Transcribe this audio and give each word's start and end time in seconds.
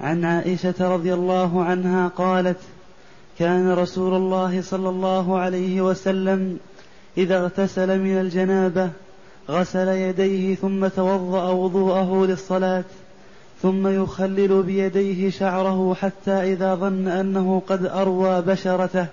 عن 0.00 0.24
عائشة 0.24 0.74
رضي 0.80 1.14
الله 1.14 1.64
عنها 1.64 2.08
قالت 2.08 2.58
كان 3.38 3.72
رسول 3.72 4.14
الله 4.14 4.62
صلى 4.62 4.88
الله 4.88 5.38
عليه 5.38 5.80
وسلم 5.80 6.58
إذا 7.18 7.38
اغتسل 7.38 7.98
من 7.98 8.20
الجنابة 8.20 8.90
غسل 9.50 9.88
يديه 9.88 10.54
ثم 10.54 10.86
توضأ 10.86 11.50
وضوءه 11.50 12.26
للصلاة 12.26 12.84
ثم 13.62 14.02
يخلل 14.02 14.62
بيديه 14.62 15.30
شعره 15.30 15.94
حتى 15.94 16.52
إذا 16.52 16.74
ظن 16.74 17.08
أنه 17.08 17.62
قد 17.66 17.86
أروى 17.86 18.42
بشرته 18.42 19.06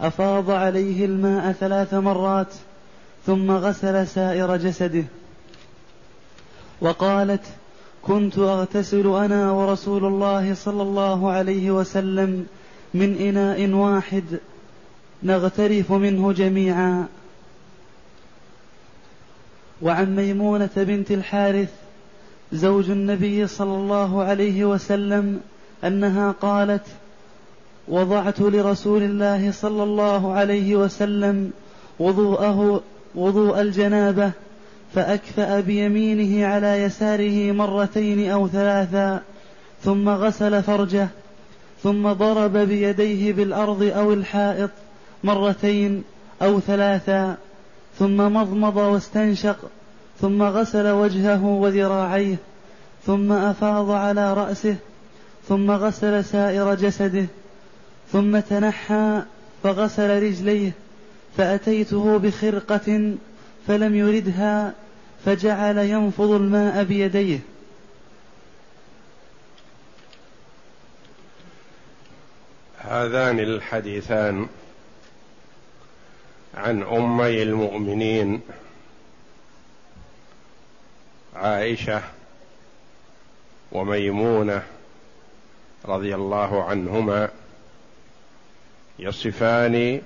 أفاض 0.00 0.50
عليه 0.50 1.04
الماء 1.04 1.52
ثلاث 1.52 1.94
مرات 1.94 2.54
ثم 3.26 3.50
غسل 3.50 4.06
سائر 4.06 4.56
جسده. 4.56 5.04
وقالت 6.80 7.44
كنت 8.06 8.38
أغتسل 8.38 9.06
أنا 9.06 9.52
ورسول 9.52 10.04
الله 10.04 10.54
صلى 10.54 10.82
الله 10.82 11.30
عليه 11.30 11.70
وسلم 11.70 12.46
من 12.94 13.16
إناء 13.16 13.70
واحد. 13.70 14.24
نغترف 15.22 15.92
منه 15.92 16.32
جميعا. 16.32 17.06
وعن 19.82 20.16
ميمونة 20.16 20.70
بنت 20.76 21.10
الحارث 21.10 21.68
زوج 22.52 22.90
النبي 22.90 23.46
صلى 23.46 23.76
الله 23.76 24.22
عليه 24.22 24.64
وسلم 24.64 25.40
أنها 25.84 26.30
قالت 26.30 26.86
وضعت 27.88 28.40
لرسول 28.40 29.02
الله 29.02 29.50
صلى 29.50 29.82
الله 29.82 30.32
عليه 30.32 30.76
وسلم 30.76 31.50
وضوءه 31.98 32.82
وضوء 33.14 33.60
الجنابة 33.60 34.32
فأكفأ 34.94 35.60
بيمينه 35.60 36.46
على 36.46 36.82
يساره 36.82 37.52
مرتين 37.52 38.30
أو 38.30 38.48
ثلاثا 38.48 39.22
ثم 39.84 40.08
غسل 40.08 40.62
فرجه 40.62 41.08
ثم 41.82 42.12
ضرب 42.12 42.56
بيديه 42.56 43.32
بالأرض 43.32 43.82
أو 43.82 44.12
الحائط 44.12 44.70
مرتين 45.24 46.04
أو 46.42 46.60
ثلاثا 46.60 47.36
ثم 47.98 48.16
مضمض 48.16 48.76
واستنشق 48.76 49.56
ثم 50.20 50.42
غسل 50.42 50.88
وجهه 50.90 51.44
وذراعيه 51.44 52.36
ثم 53.06 53.32
أفاض 53.32 53.90
على 53.90 54.34
رأسه 54.34 54.76
ثم 55.48 55.70
غسل 55.70 56.24
سائر 56.24 56.74
جسده 56.74 57.26
ثم 58.12 58.38
تنحى 58.38 59.22
فغسل 59.62 60.22
رجليه 60.22 60.72
فأتيته 61.36 62.18
بخرقة 62.18 63.14
فلم 63.66 63.94
يردها 63.94 64.72
فجعل 65.24 65.78
ينفض 65.78 66.30
الماء 66.30 66.84
بيديه. 66.84 67.38
هذان 72.78 73.40
الحديثان 73.40 74.48
عن 76.54 76.82
أمي 76.82 77.42
المؤمنين 77.42 78.40
عائشة 81.36 82.02
وميمونة 83.72 84.62
رضي 85.84 86.14
الله 86.14 86.64
عنهما 86.64 87.28
يصفان 88.98 90.02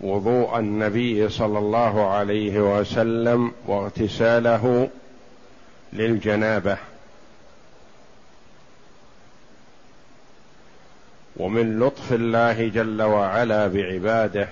وضوء 0.00 0.58
النبي 0.58 1.28
صلى 1.28 1.58
الله 1.58 2.06
عليه 2.10 2.78
وسلم 2.78 3.52
واغتساله 3.66 4.88
للجنابة. 5.92 6.78
ومن 11.36 11.80
لطف 11.80 12.12
الله 12.12 12.68
جل 12.68 13.02
وعلا 13.02 13.66
بعباده 13.66 14.48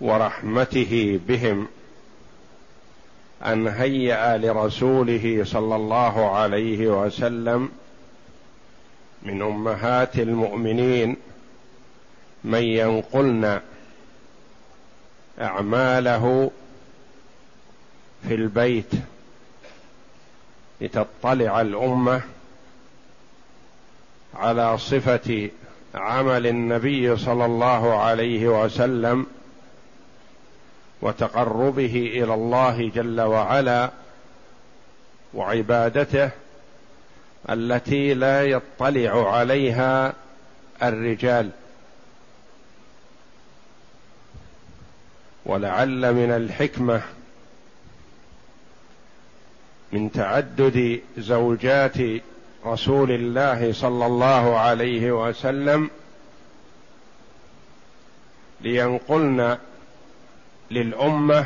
ورحمته 0.00 1.20
بهم 1.28 1.68
أن 3.46 3.68
هيأ 3.68 4.38
لرسوله 4.38 5.44
صلى 5.44 5.76
الله 5.76 6.30
عليه 6.36 6.88
وسلم 6.88 7.68
من 9.22 9.42
أمهات 9.42 10.18
المؤمنين 10.18 11.16
من 12.44 12.62
ينقلن 12.62 13.60
أعماله 15.42 16.50
في 18.28 18.34
البيت 18.34 18.90
لتطلع 20.80 21.60
الأمة 21.60 22.22
على 24.34 24.78
صفة 24.78 25.50
عمل 25.94 26.46
النبي 26.46 27.16
صلى 27.16 27.44
الله 27.44 27.94
عليه 27.94 28.64
وسلم 28.64 29.26
وتقربه 31.02 32.10
إلى 32.14 32.34
الله 32.34 32.90
جل 32.94 33.20
وعلا 33.20 33.90
وعبادته 35.34 36.30
التي 37.50 38.14
لا 38.14 38.44
يطلع 38.44 39.32
عليها 39.36 40.12
الرجال. 40.82 41.50
ولعل 45.46 46.14
من 46.14 46.30
الحكمة 46.30 47.02
من 49.92 50.12
تعدد 50.12 51.00
زوجات 51.18 51.96
رسول 52.66 53.10
الله 53.12 53.72
صلى 53.72 54.06
الله 54.06 54.58
عليه 54.58 55.12
وسلم 55.28 55.90
لينقلن 58.60 59.58
للأمة 60.70 61.44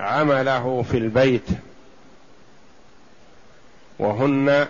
عمله 0.00 0.82
في 0.90 0.96
البيت 0.96 1.46
وهن 3.98 4.66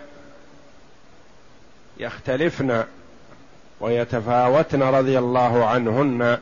يختلفن 1.97 2.83
ويتفاوتن 3.79 4.83
رضي 4.83 5.19
الله 5.19 5.65
عنهن 5.65 6.39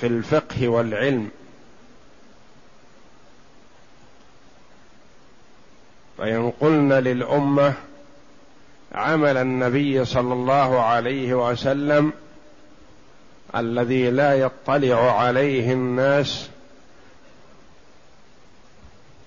في 0.00 0.06
الفقه 0.06 0.68
والعلم. 0.68 1.30
فينقلن 6.16 6.92
للأمة 6.92 7.74
عمل 8.92 9.36
النبي 9.36 10.04
صلى 10.04 10.32
الله 10.32 10.80
عليه 10.80 11.50
وسلم 11.50 12.12
الذي 13.56 14.10
لا 14.10 14.34
يطلع 14.34 15.20
عليه 15.20 15.72
الناس 15.72 16.50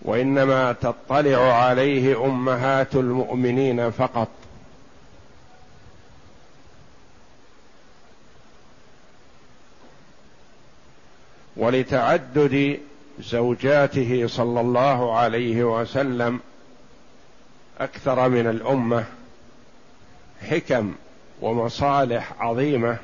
وإنما 0.01 0.71
تطلع 0.71 1.53
عليه 1.53 2.25
أمهات 2.25 2.95
المؤمنين 2.95 3.91
فقط. 3.91 4.27
ولتعدد 11.62 12.80
زوجاته 13.19 14.28
صلى 14.28 14.62
الله 14.62 15.18
عليه 15.18 15.63
وسلم 15.63 16.40
أكثر 17.80 18.30
من 18.30 18.48
الأمة 18.48 19.06
حكم 20.50 20.96
ومصالح 21.42 22.34
عظيمة. 22.40 22.98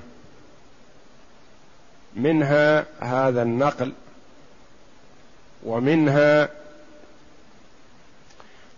منها 2.15 2.85
هذا 2.99 3.41
النقل 3.41 3.93
ومنها 5.63 6.49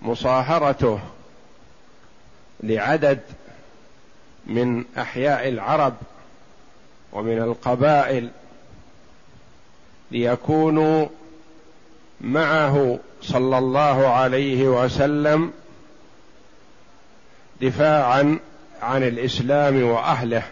مصاهرته 0.01 0.99
لعدد 2.63 3.19
من 4.45 4.85
أحياء 4.97 5.47
العرب 5.47 5.93
ومن 7.13 7.37
القبائل 7.37 8.29
ليكونوا 10.11 11.07
معه 12.21 12.99
صلى 13.21 13.57
الله 13.57 14.07
عليه 14.07 14.67
وسلم 14.67 15.51
دفاعا 17.61 18.39
عن 18.81 19.03
الإسلام 19.03 19.83
وأهله. 19.83 20.43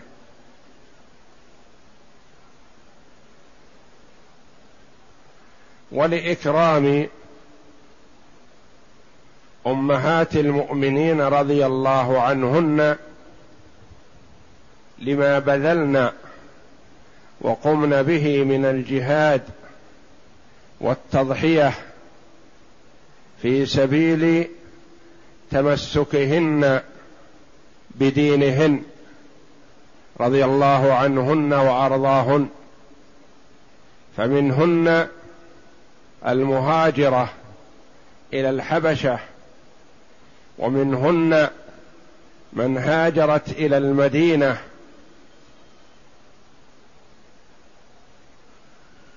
ولإكرام 5.92 7.08
أمهات 9.68 10.36
المؤمنين 10.36 11.22
رضي 11.22 11.66
الله 11.66 12.22
عنهن 12.22 12.98
لما 15.00 15.40
بذلن 15.40 16.12
وقمن 17.42 18.04
به 18.04 18.44
من 18.44 18.66
الجهاد 18.66 19.42
والتضحية 20.82 21.74
في 23.42 23.66
سبيل 23.66 24.48
تمسكهن 25.52 26.82
بدينهن 27.96 28.84
رضي 30.20 30.46
الله 30.46 30.94
عنهن 30.94 31.54
وأرضاهن. 31.54 32.50
فمنهن 34.18 35.08
المهاجرة 36.28 37.30
إلى 38.34 38.50
الحبشة 38.50 39.20
ومنهن 40.58 41.50
من 42.54 42.78
هاجرت 42.78 43.50
إلى 43.52 43.78
المدينة 43.78 44.58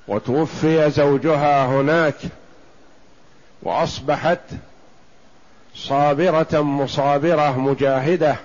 وتوفي 0.08 0.90
زوجها 0.90 1.66
هناك 1.66 2.14
وأصبحت 3.62 4.40
صابرة 5.74 6.60
مصابرة 6.60 7.58
مجاهدة 7.58 8.36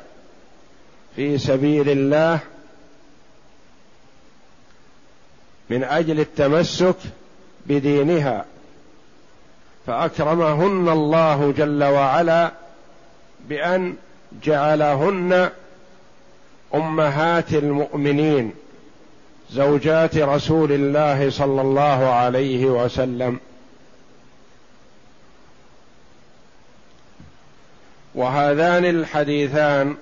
في 1.15 1.37
سبيل 1.37 1.89
الله 1.89 2.39
من 5.69 5.83
أجل 5.83 6.19
التمسك 6.19 6.95
بدينها. 7.65 8.45
فأكرمهن 9.87 10.89
الله 10.89 11.53
جل 11.57 11.83
وعلا 11.83 12.51
بأن 13.49 13.95
جعلهن 14.43 15.49
أمهات 16.75 17.53
المؤمنين. 17.53 18.53
زوجات 19.51 20.17
رسول 20.17 20.71
الله 20.71 21.29
صلى 21.29 21.61
الله 21.61 22.09
عليه 22.09 22.65
وسلم. 22.65 23.39
وهذان 28.15 28.85
الحديثان 28.85 29.97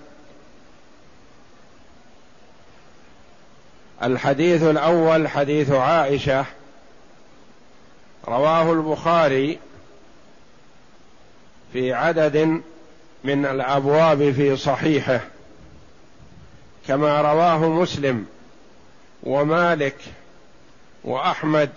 الحديث 4.03 4.63
الأول 4.63 5.27
حديث 5.27 5.71
عائشة 5.71 6.45
رواه 8.27 8.71
البخاري 8.71 9.59
في 11.73 11.93
عدد 11.93 12.61
من 13.23 13.45
الأبواب 13.45 14.31
في 14.31 14.57
صحيحه 14.57 15.21
كما 16.87 17.21
رواه 17.21 17.69
مسلم. 17.69 18.25
ومالك 19.23 19.97
وأحمد 21.03 21.69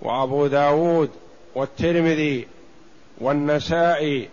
وأبو 0.00 0.46
داود 0.46 1.10
والترمذي 1.54 2.48
والنسائي 3.18 4.28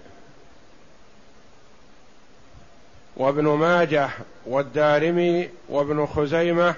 وابن 3.18 3.44
ماجه 3.44 4.10
والدارمي 4.46 5.50
وابن 5.70 6.06
خزيمة 6.06 6.76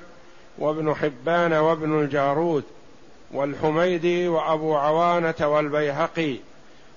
وابن 0.58 0.96
حبان 0.96 1.54
وابن 1.54 2.00
الجارود 2.00 2.64
والحميدي 3.32 4.28
وأبو 4.28 4.76
عوانة 4.76 5.36
والبيهقي 5.42 6.38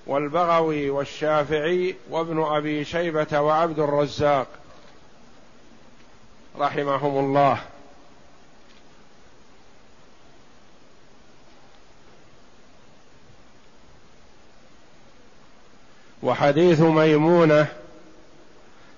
والبغوي 0.07 0.89
والشافعي 0.89 1.95
وابن 2.09 2.43
أبي 2.43 2.85
شيبة 2.85 3.39
وعبد 3.41 3.79
الرزاق 3.79 4.47
رحمهم 6.59 7.25
الله. 7.25 7.59
وحديث 16.23 16.81
ميمونة 16.81 17.67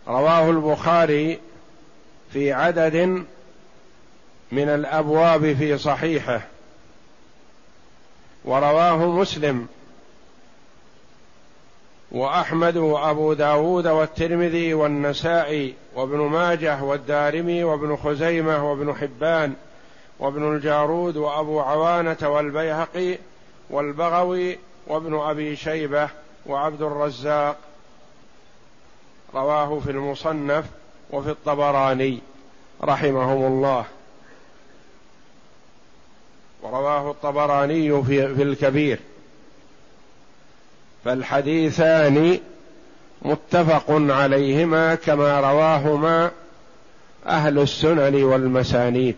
رواه 0.08 0.50
البخاري 0.50 1.40
في 2.34 2.54
عدد 2.54 3.26
من 4.52 4.70
الأبواب 4.70 5.54
في 5.54 5.78
صحيحه 5.78 6.42
ورواه 8.46 8.98
مسلم 8.98 9.68
وأحمد 12.12 12.78
وأبو 12.78 13.34
داود 13.34 13.88
والترمذي 13.88 14.74
والنسائي 14.74 15.74
وابن 15.96 16.18
ماجه 16.18 16.84
والدارمي 16.84 17.64
وابن 17.64 17.96
خزيمة 17.96 18.72
وابن 18.72 18.96
حبان 18.96 19.54
وابن 20.20 20.56
الجارود 20.56 21.18
وأبو 21.18 21.60
عوانة 21.60 22.18
والبيهقي 22.24 23.18
والبغوي 23.70 24.58
وابن 24.88 25.20
أبي 25.20 25.56
شيبة 25.56 26.10
وعبد 26.46 26.82
الرزاق 26.82 27.58
رواه 29.34 29.80
في 29.80 29.92
المصنف 29.92 30.66
وفي 31.12 31.30
الطبراني 31.30 32.20
رحمهم 32.84 33.46
الله. 33.46 33.86
ورواه 36.62 37.12
الطبراني 37.12 38.04
في, 38.04 38.36
في 38.36 38.44
الكبير. 38.44 39.00
فالحديثان 41.06 42.40
متفق 43.22 43.86
عليهما 43.90 44.96
كما 44.96 45.40
رواهما 45.40 46.32
أهل 47.26 47.60
السنن 47.60 48.24
والمسانيد. 48.24 49.16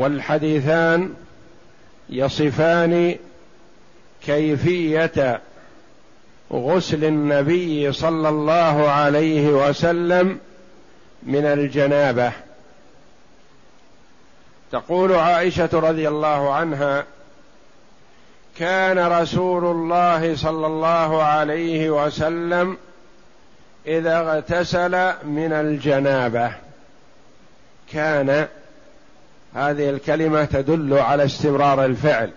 والحديثان 0.00 1.14
يصفان 2.08 3.16
كيفية 4.26 5.40
غسل 6.52 7.04
النبي 7.04 7.92
صلى 7.92 8.28
الله 8.28 8.90
عليه 8.90 9.48
وسلم 9.48 10.38
من 11.22 11.44
الجنابة. 11.44 12.32
تقول 14.72 15.12
عائشة 15.12 15.68
رضي 15.72 16.08
الله 16.08 16.54
عنها 16.54 17.04
كان 18.58 18.98
رسول 18.98 19.64
الله 19.64 20.36
صلى 20.36 20.66
الله 20.66 21.22
عليه 21.22 21.90
وسلم 21.90 22.76
إذا 23.86 24.18
اغتسل 24.18 25.12
من 25.24 25.52
الجنابة. 25.52 26.52
كان 27.92 28.48
هذه 29.54 29.90
الكلمة 29.90 30.44
تدل 30.44 30.98
على 30.98 31.24
استمرار 31.24 31.84
الفعل. 31.84 32.30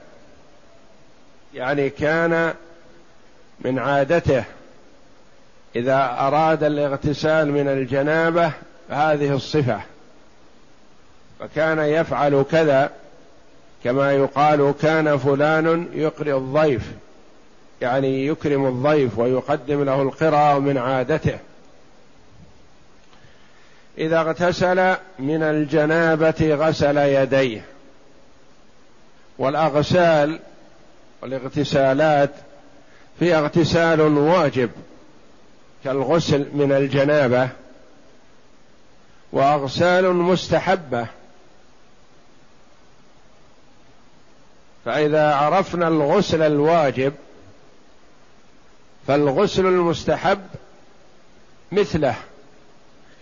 يعني 1.53 1.89
كان 1.89 2.53
من 3.60 3.79
عادته 3.79 4.43
إذا 5.75 6.15
أراد 6.20 6.63
الاغتسال 6.63 7.51
من 7.51 7.67
الجنابة 7.67 8.51
هذه 8.89 9.36
الصفة. 9.36 9.82
فكان 11.39 11.79
يفعل 11.79 12.46
كذا 12.51 12.91
كما 13.84 14.12
يقال 14.12 14.74
كان 14.82 15.17
فلان 15.17 15.88
يقري 15.93 16.34
الضيف 16.34 16.91
يعني 17.82 18.27
يكرم 18.27 18.67
الضيف 18.67 19.20
ويقدم 19.20 19.84
له 19.84 20.01
القرى 20.01 20.60
من 20.60 20.77
عادته. 20.77 21.39
إذا 23.98 24.22
اغتسل 24.22 24.96
من 25.20 25.44
الجنابة 25.44 26.56
غسل 26.56 26.98
يديه. 26.98 27.66
والأغسال 29.38 30.40
والاغتسالات 31.22 32.32
في 33.20 33.36
اغتسال 33.36 34.02
واجب 34.02 34.70
كالغسل 35.84 36.48
من 36.54 36.72
الجنابة 36.72 37.50
وأغسال 39.32 40.14
مستحبة. 40.14 41.08
فإذا 44.86 45.36
عرفنا 45.36 45.88
الغسل 45.88 46.42
الواجب 46.42 47.14
فالغسل 49.08 49.66
المستحب 49.66 50.42
مثله. 51.72 52.16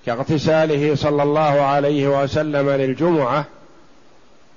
كاغتساله 0.05 0.96
صلى 0.96 1.24
الله 1.24 1.62
عليه 1.62 2.24
وسلم 2.24 2.70
للجمعة 2.70 3.46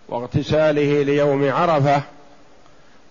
واغتساله 0.09 1.03
ليوم 1.03 1.53
عرفة 1.53 2.03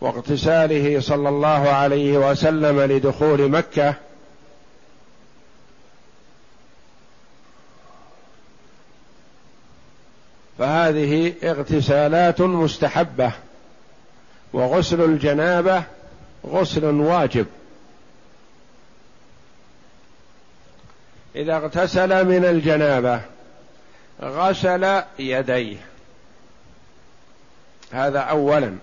واغتساله 0.01 0.99
صلى 0.99 1.29
الله 1.29 1.69
عليه 1.69 2.31
وسلم 2.31 2.81
لدخول 2.81 3.49
مكة. 3.49 3.95
فهذه 10.57 11.33
اغتسالات 11.43 12.41
مستحبة 12.41 13.31
وغسل 14.53 15.01
الجنابة 15.01 15.83
غسل 16.47 16.85
واجب. 16.85 17.45
إذا 21.35 21.55
اغتسل 21.55 22.25
من 22.25 22.45
الجنابة 22.45 23.21
غسل 24.21 25.01
يديه. 25.19 25.77
هذا 27.91 28.19
اولا. 28.19 28.75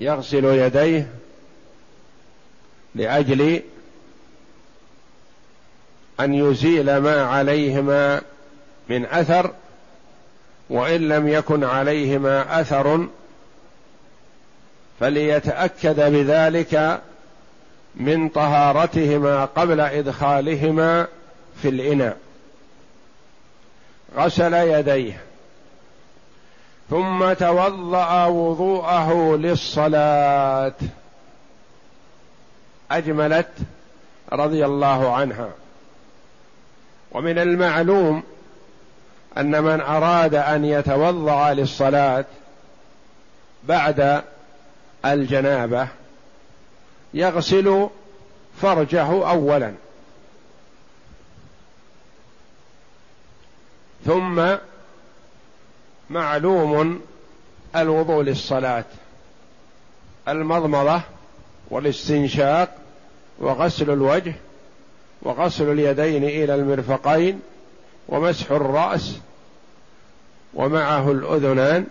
يغسل 0.00 0.44
يديه 0.44 1.08
لأجل 2.94 3.62
أن 6.20 6.34
يزيل 6.34 6.96
ما 6.96 7.22
عليهما 7.22 8.20
من 8.88 9.06
أثر 9.06 9.54
وإن 10.70 11.08
لم 11.08 11.28
يكن 11.28 11.64
عليهما 11.64 12.60
أثر 12.60 13.08
فليتأكد 15.00 16.00
بذلك 16.12 17.02
من 17.94 18.28
طهارتهما 18.28 19.44
قبل 19.44 19.80
إدخالهما 19.80 21.06
في 21.62 21.68
الإناء. 21.68 22.16
غسل 24.16 24.54
يديه. 24.54 25.20
ثم 26.90 27.32
توضأ 27.32 28.24
وضوءه 28.24 29.36
للصلاة. 29.36 30.74
أجملت 32.90 33.48
رضي 34.32 34.64
الله 34.64 35.14
عنها. 35.14 35.48
ومن 37.12 37.38
المعلوم 37.38 38.22
أن 39.38 39.62
من 39.62 39.80
أراد 39.80 40.34
أن 40.34 40.64
يتوضأ 40.64 41.54
للصلاة 41.54 42.24
بعد 43.64 44.22
الجنابة 45.04 45.88
يغسل 47.14 47.88
فرجه 48.62 49.30
اولا. 49.30 49.74
ثم 54.06 54.56
معلوم 56.10 57.00
الوضوء 57.76 58.22
للصلاة 58.22 58.84
المضمضة 60.28 61.00
والاستنشاق 61.70 62.76
وغسل 63.38 63.90
الوجه 63.90 64.34
وغسل 65.22 65.72
اليدين 65.72 66.24
إلى 66.24 66.54
المرفقين 66.54 67.40
ومسح 68.08 68.50
الرأس 68.50 69.18
ومعه 70.54 71.10
الأذنان 71.10 71.86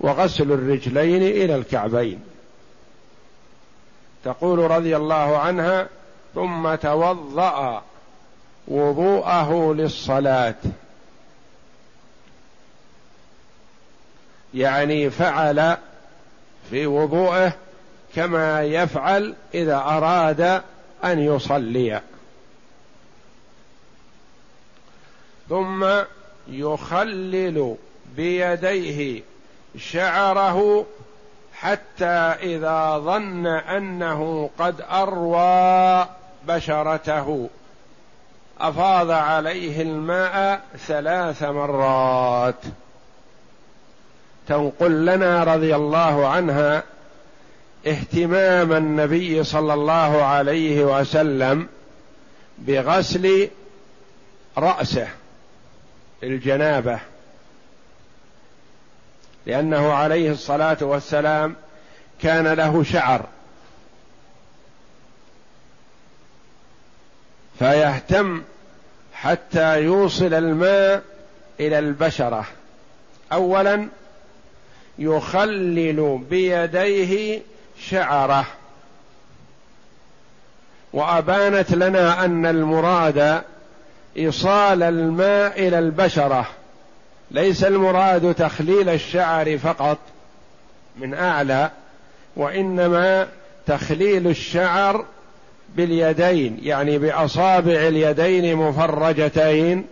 وغسل 0.00 0.52
الرجلين 0.52 1.22
إلى 1.22 1.56
الكعبين. 1.56 2.20
تقول 4.24 4.70
رضي 4.70 4.96
الله 4.96 5.38
عنها 5.38 5.88
ثم 6.34 6.74
توضأ 6.74 7.82
وضوءه 8.68 9.74
للصلاة. 9.74 10.54
يعني 14.54 15.10
فعل 15.10 15.76
في 16.70 16.86
وضوءه 16.86 17.52
كما 18.14 18.62
يفعل 18.62 19.34
إذا 19.54 19.76
أراد 19.76 20.62
أن 21.04 21.18
يصلي. 21.18 22.00
ثم 25.48 25.86
يخلل 26.48 27.76
بيديه 28.16 29.22
شعره 29.78 30.86
حتى 31.54 32.04
إذا 32.42 32.98
ظن 32.98 33.46
أنه 33.46 34.50
قد 34.58 34.80
أروى 34.90 36.06
بشرته 36.48 37.48
أفاض 38.60 39.10
عليه 39.10 39.82
الماء 39.82 40.60
ثلاث 40.76 41.42
مرات. 41.42 42.54
تنقل 44.48 45.06
لنا 45.06 45.44
رضي 45.44 45.76
الله 45.76 46.28
عنها 46.28 46.82
اهتمام 47.86 48.72
النبي 48.72 49.44
صلى 49.44 49.74
الله 49.74 50.22
عليه 50.22 50.84
وسلم 50.84 51.68
بغسل 52.58 53.48
رأسه 54.58 55.08
الجنابة. 56.22 56.98
لأنه 59.46 59.92
عليه 59.92 60.30
الصلاة 60.30 60.76
والسلام 60.80 61.56
كان 62.22 62.46
له 62.48 62.82
شعر. 62.82 63.26
فيهتم 67.58 68.42
حتى 69.12 69.82
يوصل 69.82 70.34
الماء 70.34 71.02
إلى 71.60 71.78
البشرة. 71.78 72.46
اولا 73.32 73.88
يخلل 74.98 76.24
بيديه 76.30 77.42
شعره. 77.78 78.46
وأبانت 80.92 81.70
لنا 81.74 82.24
أن 82.24 82.46
المراد 82.46 83.42
إيصال 84.16 84.82
الماء 84.82 85.68
إلى 85.68 85.78
البشرة. 85.78 86.46
ليس 87.34 87.64
المراد 87.64 88.34
تخليل 88.34 88.88
الشعر 88.88 89.58
فقط 89.58 89.98
من 90.96 91.14
أعلى 91.14 91.70
وإنما 92.36 93.26
تخليل 93.66 94.26
الشعر 94.26 95.04
باليدين 95.76 96.58
يعني 96.62 96.98
بأصابع 96.98 97.72
اليدين 97.72 98.56
مفرجتين 98.56 99.84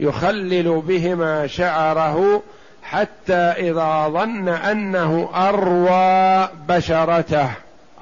يخلل 0.00 0.82
بهما 0.86 1.46
شعره 1.46 2.42
حتى 2.82 3.34
إذا 3.34 4.08
ظن 4.08 4.48
أنه 4.48 5.28
أروى 5.34 6.48
بشرته. 6.68 7.50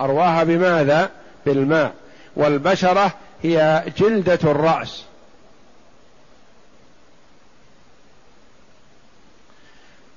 أرواها 0.01 0.45
بماذا؟ 0.45 1.11
بالماء. 1.47 1.93
والبشرة 2.37 3.13
هي 3.43 3.85
جلدة 3.99 4.39
الرأس. 4.45 5.05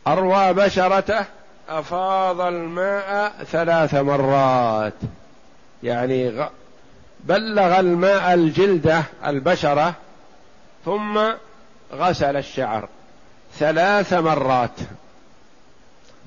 أروى 0.07 0.53
بشرته 0.53 1.25
أفاض 1.69 2.41
الماء 2.41 3.43
ثلاث 3.43 3.93
مرات. 3.93 4.93
يعني 5.83 6.47
بلغ 7.19 7.79
الماء 7.79 8.33
الجلدة 8.33 9.03
البشرة 9.25 9.93
ثم 10.85 11.19
غسل 11.93 12.37
الشعر 12.37 12.89
ثلاث 13.59 14.13
مرات. 14.13 14.79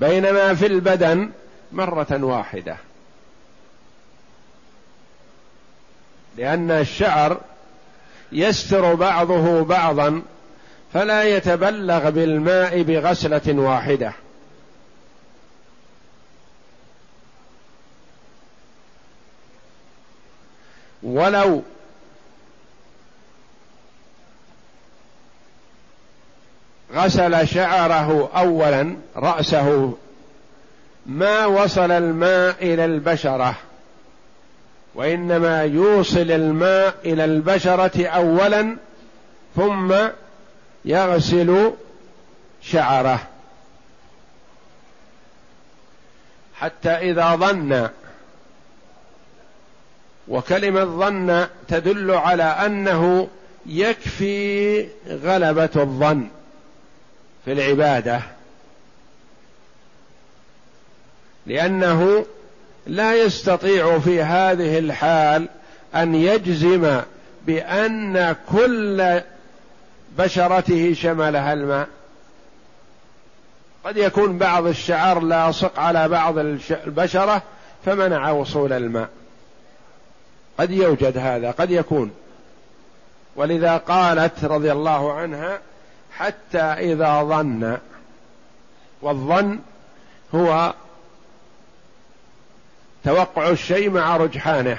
بينما 0.01 0.55
في 0.55 0.67
البدن 0.67 1.31
مرة 1.73 2.07
واحدة. 2.25 2.77
لأن 6.37 6.71
الشعر 6.71 7.41
يستر 8.33 8.95
بعضه 8.95 9.65
بعضا 9.65 10.23
فلا 10.95 11.25
يتبلغ 11.25 12.11
بالماء 12.11 12.83
بغسلة 12.83 13.43
واحدة. 13.47 14.13
ولو 21.03 21.63
غسل 26.95 27.49
شعره 27.49 28.31
اولا 28.37 28.97
رأسه 29.17 29.95
ما 31.07 31.47
وصل 31.47 31.91
الماء 31.91 32.57
إلى 32.63 32.85
البشرة 32.85 33.55
وإنما 34.95 35.63
يوصل 35.63 36.31
الماء 36.31 36.95
إلى 37.05 37.25
البشرة 37.25 38.07
اولا 38.07 38.77
ثم 39.57 39.95
يغسل 40.85 41.73
شعره. 42.63 43.21
حتى 46.55 46.91
إذا 46.91 47.37
ظن 47.37 47.89
وكلمة 50.29 50.85
ظن 50.85 51.47
تدل 51.69 52.11
على 52.11 52.43
أنه 52.43 53.29
يكفي 53.67 54.89
غلبة 55.09 55.71
الظن 55.77 56.29
في 57.45 57.53
العبادة. 57.53 58.21
لأنه 61.47 62.27
لا 62.87 63.15
يستطيع 63.15 63.99
في 63.99 64.23
هذه 64.23 64.79
الحال 64.79 65.49
أن 65.95 66.15
يجزم 66.15 67.01
بأن 67.47 68.37
كل 68.53 69.21
بشرته 70.19 70.95
شملها 70.95 71.53
الماء 71.53 71.89
قد 73.85 73.97
يكون 73.97 74.39
بعض 74.39 74.67
الشعر 74.67 75.21
لاصق 75.21 75.81
على 75.81 76.09
بعض 76.09 76.39
البشرة 76.39 77.43
فمنع 77.85 78.31
وصول 78.31 78.73
الماء. 78.73 79.09
قد 80.59 80.71
يوجد 80.71 81.19
هذا 81.19 81.51
قد 81.51 81.71
يكون. 81.71 82.11
ولذا 83.37 83.77
قالت 83.77 84.45
رضي 84.45 84.73
الله 84.73 85.13
عنها 85.13 85.61
حتى 86.17 86.63
إذا 86.63 87.23
ظن. 87.23 87.79
والظن 89.03 89.59
هو 90.35 90.75
توقع 93.05 93.51
الشيء 93.51 93.91
مع 93.91 94.17
رجحانه. 94.17 94.79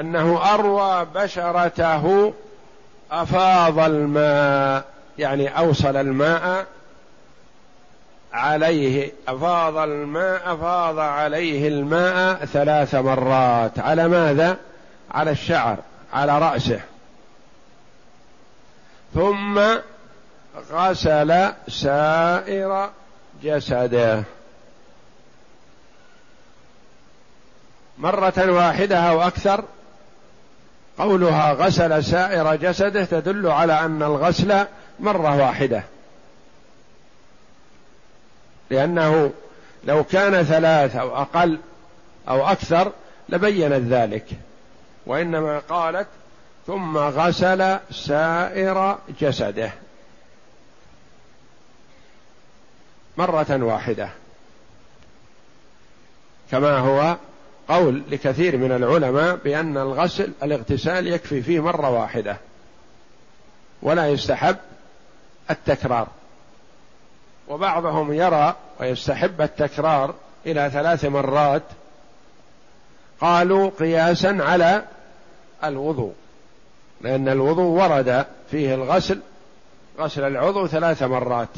أنه 0.00 0.54
أروى 0.54 1.06
بشرته 1.14 2.34
أفاض 3.10 3.78
الماء 3.78 4.84
يعني 5.18 5.58
أوصل 5.58 5.96
الماء 5.96 6.66
عليه 8.32 9.12
أفاض 9.28 9.76
الماء 9.76 10.54
أفاض 10.54 10.98
عليه 10.98 11.68
الماء 11.68 12.44
ثلاث 12.44 12.94
مرات. 12.94 13.78
على 13.78 14.08
ماذا؟ 14.08 14.56
على 15.10 15.30
الشعر 15.30 15.76
على 16.12 16.38
رأسه. 16.38 16.80
ثم 19.14 19.60
غسل 20.72 21.52
سائر 21.68 22.90
جسده. 23.42 24.22
مرة 27.98 28.52
واحدة 28.52 28.98
أو 28.98 29.22
أكثر 29.22 29.64
قولها 30.98 31.52
غسل 31.52 32.04
سائر 32.04 32.54
جسده 32.54 33.04
تدل 33.04 33.46
على 33.46 33.80
أن 33.80 34.02
الغسل 34.02 34.64
مرة 35.00 35.36
واحدة. 35.36 35.82
لأنه 38.70 39.32
لو 39.84 40.04
كان 40.04 40.42
ثلاث 40.42 40.96
أو 40.96 41.16
أقل 41.16 41.58
أو 42.28 42.46
أكثر 42.46 42.92
لبينت 43.28 43.92
ذلك. 43.92 44.26
وإنما 45.06 45.58
قالت 45.58 46.08
ثم 46.66 46.98
غسل 46.98 47.78
سائر 47.90 48.98
جسده. 49.20 49.70
مرة 53.16 53.46
واحدة. 53.50 54.08
كما 56.50 56.78
هو 56.78 57.16
قول 57.68 58.02
لكثير 58.10 58.56
من 58.56 58.72
العلماء 58.72 59.36
بأن 59.36 59.76
الغسل 59.76 60.32
الاغتسال 60.42 61.06
يكفي 61.06 61.42
فيه 61.42 61.60
مرة 61.60 61.90
واحدة 61.90 62.36
ولا 63.82 64.08
يستحب 64.08 64.56
التكرار. 65.50 66.08
وبعضهم 67.48 68.12
يرى 68.12 68.56
ويستحب 68.80 69.40
التكرار 69.40 70.14
إلى 70.46 70.70
ثلاث 70.72 71.04
مرات 71.04 71.62
قالوا 73.20 73.70
قياسا 73.80 74.38
على 74.40 74.84
الوضوء 75.64 76.12
لأن 77.00 77.28
الوضوء 77.28 77.82
ورد 77.82 78.26
فيه 78.50 78.74
الغسل 78.74 79.20
غسل 79.98 80.24
العضو 80.24 80.66
ثلاث 80.66 81.02
مرات 81.02 81.48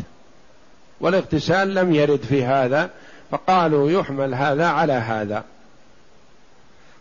والاغتسال 1.01 1.75
لم 1.75 1.95
يرد 1.95 2.21
في 2.21 2.45
هذا 2.45 2.91
فقالوا 3.31 3.91
يحمل 3.91 4.35
هذا 4.35 4.67
على 4.67 4.93
هذا. 4.93 5.45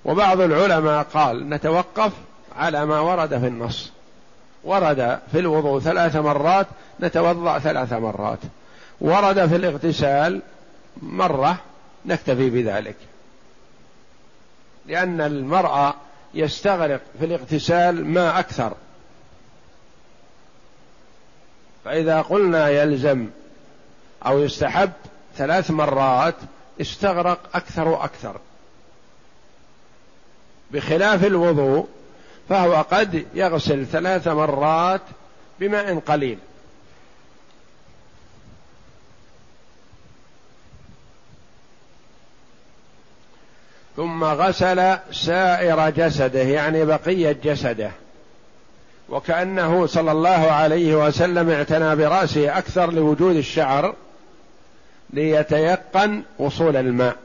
وبعض 0.06 0.42
العلماء 0.42 1.04
قال 1.04 1.50
نتوقف 1.50 2.12
على 2.56 2.86
ما 2.86 3.00
ورد 3.00 3.40
في 3.40 3.48
النص. 3.48 3.92
ورد 4.64 5.20
في 5.32 5.40
الوضوء 5.40 5.80
ثلاث 5.80 6.16
مرات 6.16 6.68
نتوضأ 7.00 7.60
ثلاث 7.60 7.94
مرات. 7.94 8.40
ورد 9.02 9.48
في 9.48 9.56
الاغتسال 9.56 10.42
مرة 11.02 11.58
نكتفي 12.06 12.50
بذلك. 12.50 12.96
لأن 14.86 15.22
المرأة 15.22 15.94
يستغرق 16.34 17.02
في 17.20 17.26
الاغتسال 17.26 18.06
ما 18.06 18.40
أكثر. 18.40 18.74
فإذا 21.86 22.22
قلنا 22.22 22.70
يلزم 22.70 23.28
أو 24.26 24.40
يستحب 24.40 24.92
ثلاث 25.36 25.72
مرات 25.72 26.36
استغرق 26.82 27.40
أكثر 27.54 27.88
وأكثر. 27.88 28.40
بخلاف 30.72 31.26
الوضوء 31.26 31.88
فهو 32.50 32.86
قد 32.92 33.26
يغسل 33.34 33.86
ثلاث 33.86 34.28
مرات 34.28 35.02
بماء 35.60 36.00
قليل. 36.00 36.38
ثم 43.96 44.24
غسل 44.24 44.98
سائر 45.12 45.90
جسده 45.90 46.40
يعني 46.40 46.86
بقية 46.86 47.38
جسده. 47.44 47.92
وكأنه 49.10 49.86
صلى 49.86 50.12
الله 50.12 50.30
عليه 50.30 51.08
وسلم 51.08 51.50
اعتنى 51.50 51.96
برأسه 51.96 52.58
أكثر 52.58 52.92
لوجود 52.92 53.36
الشعر 53.36 53.96
ليتيقن 55.10 56.24
وصول 56.40 56.76
الماء. 56.78 57.16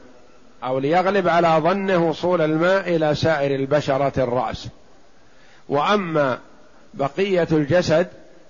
أو 0.63 0.79
ليغلب 0.79 1.27
على 1.27 1.61
ظنه 1.63 2.09
وصول 2.09 2.41
الماء 2.41 2.95
إلى 2.95 3.15
سائر 3.15 3.55
البشرة 3.55 4.23
الرأس. 4.23 4.67
وأما 5.69 6.39
بقية 6.93 7.47
الجسد 7.51 8.07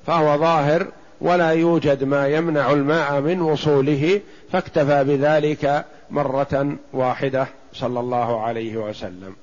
فهو 0.08 0.38
ظاهر 0.38 0.88
ولا 1.22 1.50
يوجد 1.50 2.04
ما 2.04 2.28
يمنع 2.28 2.72
الماء 2.72 3.22
من 3.22 3.42
وصوله 3.42 4.22
فاكتفى 4.52 5.04
بذلك 5.04 5.86
مرة 6.12 6.76
واحدة 6.94 7.48
صلى 7.74 8.00
الله 8.00 8.42
عليه 8.42 8.78
وسلم. 8.78 9.36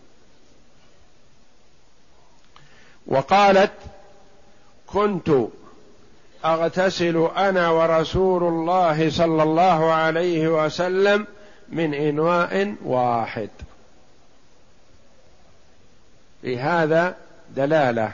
وقالت 3.07 3.72
كنت 4.87 5.31
أغتسل 6.44 7.29
أنا 7.37 7.70
ورسول 7.70 8.42
الله 8.42 9.11
صلى 9.11 9.42
الله 9.42 9.92
عليه 9.92 10.64
وسلم 10.64 11.27
من 11.73 11.95
إنواء 11.95 12.75
واحد. 12.85 13.49
في 16.43 16.59
هذا 16.59 17.17
دلالة 17.57 18.13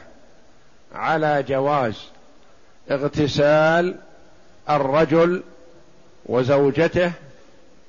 على 0.95 1.43
جواز 1.43 2.05
اغتسال 2.91 3.97
الرجل 4.71 5.43
وزوجته 6.27 7.13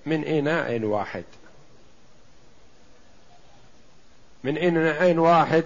من 0.06 0.24
إناء 0.24 0.80
واحد. 0.80 1.24
من 4.44 4.58
إناء 4.58 5.14
واحد 5.14 5.64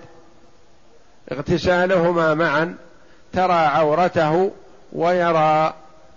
اغتسالهما 1.31 2.33
معا 2.33 2.75
ترى 3.33 3.53
عورته 3.53 4.51
ويرى 4.93 5.73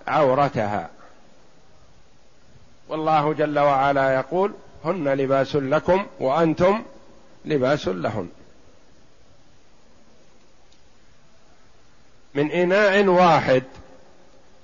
عورتها. 0.07 0.96
والله 2.89 3.33
جل 3.33 3.59
وعلا 3.59 4.15
يقول 4.15 4.53
هن 4.85 5.09
لباس 5.09 5.57
لكم 5.57 6.07
وأنتم 6.21 6.83
لباس 7.45 7.89
لهن. 7.89 8.29
من 12.35 12.51
إناء 12.51 13.05
واحد 13.05 13.63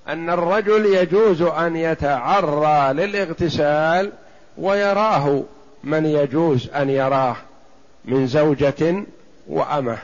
أن 0.07 0.29
الرجل 0.29 0.85
يجوز 0.85 1.41
أن 1.41 1.75
يتعرى 1.75 2.93
للاغتسال 2.93 4.11
ويراه 4.57 5.43
من 5.83 6.05
يجوز 6.05 6.69
أن 6.69 6.89
يراه 6.89 7.35
من 8.05 8.27
زوجة 8.27 9.03
وأمة. 9.47 9.97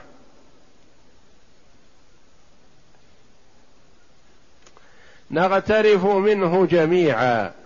نغترف 5.31 6.05
منه 6.05 6.65
جميعا. 6.65 7.58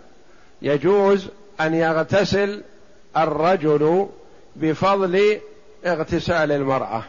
يجوز 0.64 1.28
أن 1.62 1.74
يغتسل 1.74 2.64
الرجل 3.18 4.08
بفضل 4.56 5.40
اغتسال 5.86 6.52
المرأة. 6.52 7.04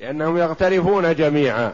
لأنهم 0.00 0.38
يغترفون 0.38 1.14
جميعا. 1.14 1.72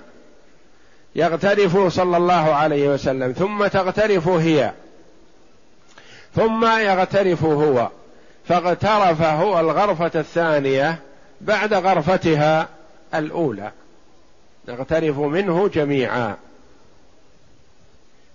يغترف 1.16 1.86
صلى 1.86 2.16
الله 2.16 2.54
عليه 2.54 2.88
وسلم 2.88 3.32
ثم 3.32 3.66
تغترف 3.66 4.28
هي. 4.28 4.72
ثم 6.36 6.64
يغترف 6.64 7.44
هو. 7.44 7.88
فاغترف 8.48 9.22
هو 9.22 9.60
الغرفة 9.60 10.20
الثانية 10.20 10.98
بعد 11.40 11.74
غرفتها 11.74 12.68
الأولى. 13.14 13.70
نغترف 14.68 15.18
منه 15.18 15.68
جميعا. 15.68 16.36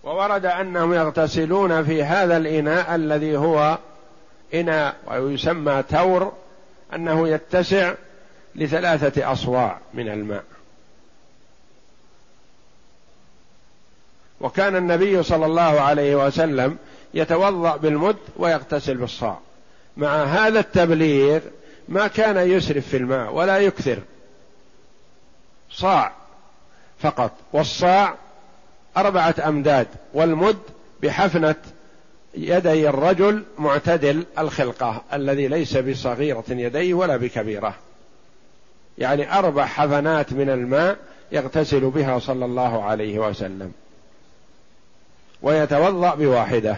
وورد 0.03 0.45
أنهم 0.45 0.93
يغتسلون 0.93 1.83
في 1.83 2.03
هذا 2.03 2.37
الإناء 2.37 2.95
الذي 2.95 3.37
هو 3.37 3.77
إناء 4.53 4.95
ويسمى 5.07 5.83
تور 5.89 6.33
أنه 6.95 7.27
يتسع 7.27 7.93
لثلاثة 8.55 9.31
أصواع 9.31 9.77
من 9.93 10.09
الماء. 10.09 10.43
وكان 14.41 14.75
النبي 14.75 15.23
صلى 15.23 15.45
الله 15.45 15.81
عليه 15.81 16.25
وسلم 16.25 16.77
يتوضأ 17.13 17.75
بالمد 17.75 18.17
ويغتسل 18.37 18.97
بالصاع. 18.97 19.39
مع 19.97 20.23
هذا 20.23 20.59
التبليغ 20.59 21.39
ما 21.87 22.07
كان 22.07 22.37
يسرف 22.49 22.87
في 22.87 22.97
الماء 22.97 23.33
ولا 23.33 23.57
يكثر. 23.57 23.99
صاع 25.71 26.11
فقط. 26.99 27.31
والصاع 27.53 28.15
أربعة 28.97 29.35
أمداد 29.47 29.87
والمد 30.13 30.59
بحفنة 31.03 31.55
يدي 32.33 32.89
الرجل 32.89 33.43
معتدل 33.57 34.25
الخلقة 34.39 35.01
الذي 35.13 35.47
ليس 35.47 35.77
بصغيرة 35.77 36.43
يديه 36.49 36.93
ولا 36.93 37.17
بكبيرة. 37.17 37.75
يعني 38.97 39.39
أربع 39.39 39.65
حفنات 39.65 40.33
من 40.33 40.49
الماء 40.49 40.97
يغتسل 41.31 41.89
بها 41.89 42.19
صلى 42.19 42.45
الله 42.45 42.83
عليه 42.83 43.19
وسلم. 43.19 43.71
ويتوضأ 45.41 46.15
بواحدة. 46.15 46.77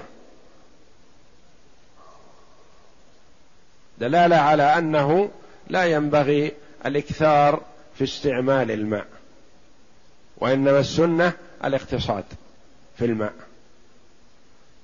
دلالة 3.98 4.36
على 4.36 4.64
أنه 4.64 5.30
لا 5.68 5.86
ينبغي 5.86 6.52
الإكثار 6.86 7.62
في 7.96 8.04
استعمال 8.04 8.72
الماء. 8.72 9.06
وإنما 10.38 10.80
السنة 10.80 11.34
الاقتصاد 11.66 12.24
في 12.98 13.06
الماء. 13.06 13.34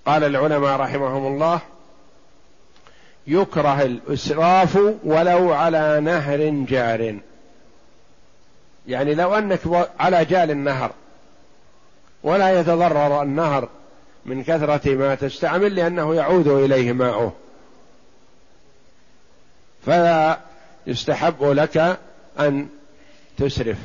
قال 0.06 0.24
العلماء 0.24 0.80
رحمهم 0.80 1.34
الله 1.34 1.60
يكره 3.28 3.82
الإسراف 3.82 4.80
ولو 5.04 5.54
على 5.54 6.00
نهر 6.00 6.50
جار. 6.50 7.20
يعني 8.88 9.16
لو 9.16 9.36
أنك 9.36 9.90
على 10.00 10.26
جال 10.26 10.52
النهر 10.52 10.92
ولا 12.24 12.60
يتضرر 12.60 13.22
النهر 13.22 13.70
من 14.26 14.44
كثرة 14.44 14.96
ما 14.96 15.16
تستعمل 15.16 15.76
لأنه 15.76 16.16
يعود 16.16 16.48
إليه 16.48 16.92
ماؤه. 16.94 17.34
فلا 19.86 20.40
يستحب 20.88 21.44
لك 21.44 22.00
أن 22.40 22.68
تسرف. 23.38 23.78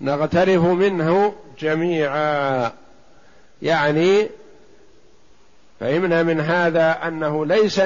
نغترف 0.00 0.64
منه 0.64 1.34
جميعا. 1.60 2.72
يعني 3.62 4.28
فهمنا 5.80 6.22
من 6.22 6.40
هذا 6.40 6.98
أنه 7.06 7.46
ليس 7.46 7.80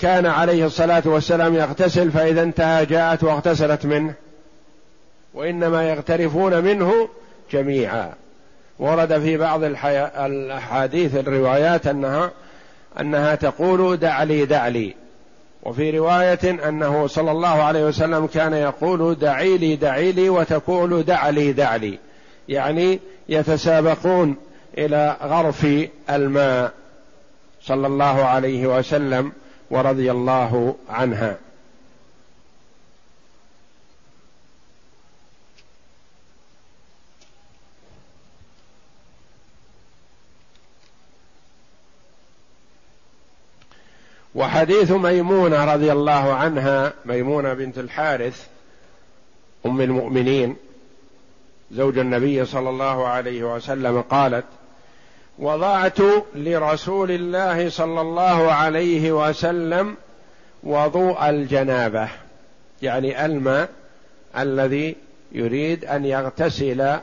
كان 0.00 0.26
عليه 0.26 0.66
الصلاة 0.66 1.02
والسلام 1.04 1.54
يغتسل 1.54 2.10
فإذا 2.10 2.42
انتهى 2.42 2.86
جاءت 2.86 3.24
واغتسلت 3.24 3.86
منه. 3.86 4.14
وإنما 5.34 5.90
يغترفون 5.90 6.64
منه 6.64 7.08
جميعا. 7.52 8.12
ورد 8.78 9.18
في 9.18 9.36
بعض 9.36 9.64
الأحاديث 9.64 11.16
الروايات 11.16 11.86
انها 11.86 12.30
أنها 13.00 13.34
تقول 13.34 13.96
دع 13.96 14.22
لي 14.22 14.46
دع 14.46 14.68
لي. 14.68 14.94
وفي 15.62 15.98
رواية 15.98 16.68
أنه 16.68 17.06
صلى 17.06 17.30
الله 17.30 17.62
عليه 17.62 17.84
وسلم 17.84 18.26
كان 18.26 18.52
يقول 18.52 19.14
دعي 19.14 19.58
لي 19.58 19.76
دعي 19.76 20.12
لي 20.12 20.28
وتقول 20.28 21.02
دع 21.02 21.28
لي 21.28 21.52
دع 21.52 21.76
لي. 21.76 21.98
يعني 22.48 23.00
يتسابقون 23.28 24.36
إلى 24.78 25.16
غرف 25.22 25.66
الماء 26.10 26.72
صلى 27.62 27.86
الله 27.86 28.24
عليه 28.24 28.78
وسلم 28.78 29.32
ورضي 29.70 30.10
الله 30.10 30.74
عنها. 30.90 31.36
وحديث 44.40 44.90
ميمونة 44.90 45.74
رضي 45.74 45.92
الله 45.92 46.34
عنها 46.34 46.92
ميمونة 47.04 47.54
بنت 47.54 47.78
الحارث 47.78 48.46
أم 49.66 49.80
المؤمنين 49.80 50.56
زوج 51.72 51.98
النبي 51.98 52.44
صلى 52.44 52.70
الله 52.70 53.06
عليه 53.06 53.54
وسلم 53.54 54.00
قالت 54.00 54.44
وضعت 55.38 55.98
لرسول 56.34 57.10
الله 57.10 57.70
صلى 57.70 58.00
الله 58.00 58.52
عليه 58.52 59.12
وسلم 59.12 59.96
وضوء 60.62 61.28
الجنابة. 61.28 62.08
يعني 62.82 63.24
الماء 63.24 63.68
الذي 64.38 64.96
يريد 65.32 65.84
أن 65.84 66.04
يغتسل 66.04 66.96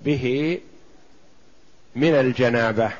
به 0.00 0.58
من 1.96 2.14
الجنابة. 2.14 2.90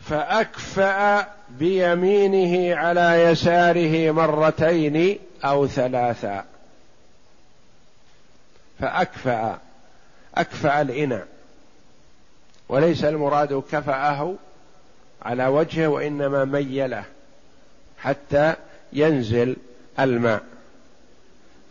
فأكفأ 0.00 1.39
بيمينه 1.58 2.76
على 2.76 3.22
يساره 3.22 4.10
مرتين 4.10 5.18
أو 5.44 5.66
ثلاثا. 5.66 6.44
فأكفأ 8.80 9.58
أكفأ 10.34 10.82
الإناء. 10.82 11.26
وليس 12.68 13.04
المراد 13.04 13.62
كفأه 13.72 14.34
على 15.22 15.46
وجهه 15.46 15.88
وإنما 15.88 16.44
ميله 16.44 17.04
حتى 17.98 18.54
ينزل 18.92 19.56
الماء. 20.00 20.42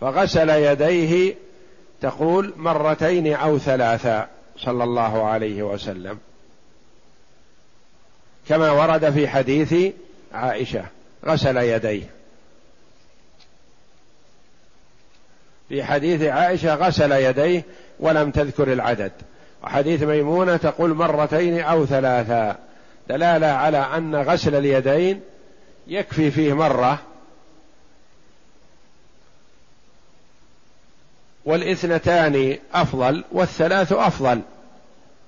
فغسل 0.01 0.49
يديه 0.49 1.35
تقول 2.01 2.53
مرتين 2.57 3.33
أو 3.33 3.57
ثلاثا 3.57 4.27
صلى 4.57 4.83
الله 4.83 5.23
عليه 5.25 5.63
وسلم. 5.63 6.19
كما 8.49 8.71
ورد 8.71 9.09
في 9.09 9.27
حديث 9.27 9.93
عائشة 10.33 10.85
غسل 11.25 11.57
يديه. 11.57 12.03
في 15.69 15.83
حديث 15.83 16.21
عائشة 16.21 16.75
غسل 16.75 17.11
يديه 17.11 17.63
ولم 17.99 18.31
تذكر 18.31 18.73
العدد. 18.73 19.11
وحديث 19.63 20.03
ميمونة 20.03 20.57
تقول 20.57 20.93
مرتين 20.93 21.59
أو 21.59 21.85
ثلاثا 21.85 22.57
دلالة 23.09 23.47
على 23.47 23.77
أن 23.77 24.15
غسل 24.15 24.55
اليدين 24.55 25.21
يكفي 25.87 26.31
فيه 26.31 26.53
مرة. 26.53 26.99
والاثنتان 31.45 32.57
أفضل 32.73 33.23
والثلاث 33.31 33.91
أفضل. 33.91 34.41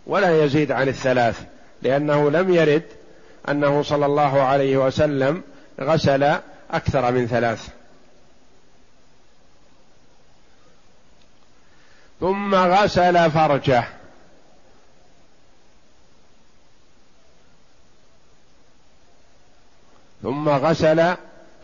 ولا 0.08 0.44
يزيد 0.44 0.72
عن 0.72 0.88
الثلاث 0.88 1.42
لأنه 1.82 2.32
لم 2.32 2.54
يرد 2.54 3.01
أنه 3.50 3.84
صلى 3.84 4.06
الله 4.06 4.42
عليه 4.42 4.78
وسلم 4.78 5.44
غسل 5.80 6.24
أكثر 6.72 7.12
من 7.12 7.28
ثلاث. 7.28 7.70
ثم 12.20 12.56
غسل 12.56 13.32
فرجه. 13.32 13.84
ثم 20.24 20.50
غسل 20.50 21.16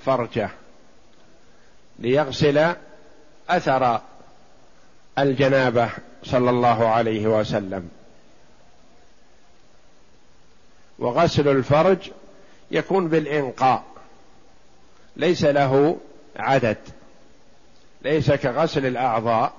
فرجه 0.06 0.50
ليغسل 2.00 2.76
أثر 3.50 4.02
الجنابة 5.20 5.90
صلى 6.24 6.50
الله 6.50 6.88
عليه 6.88 7.28
وسلم. 7.28 7.97
وغسل 11.00 11.48
الفرج 11.48 12.12
يكون 12.72 13.08
بالإنقاء. 13.08 13.84
ليس 15.16 15.44
له 15.44 15.98
عدد. 16.36 16.78
ليس 18.02 18.32
كغسل 18.32 18.86
الأعضاء. 18.86 19.54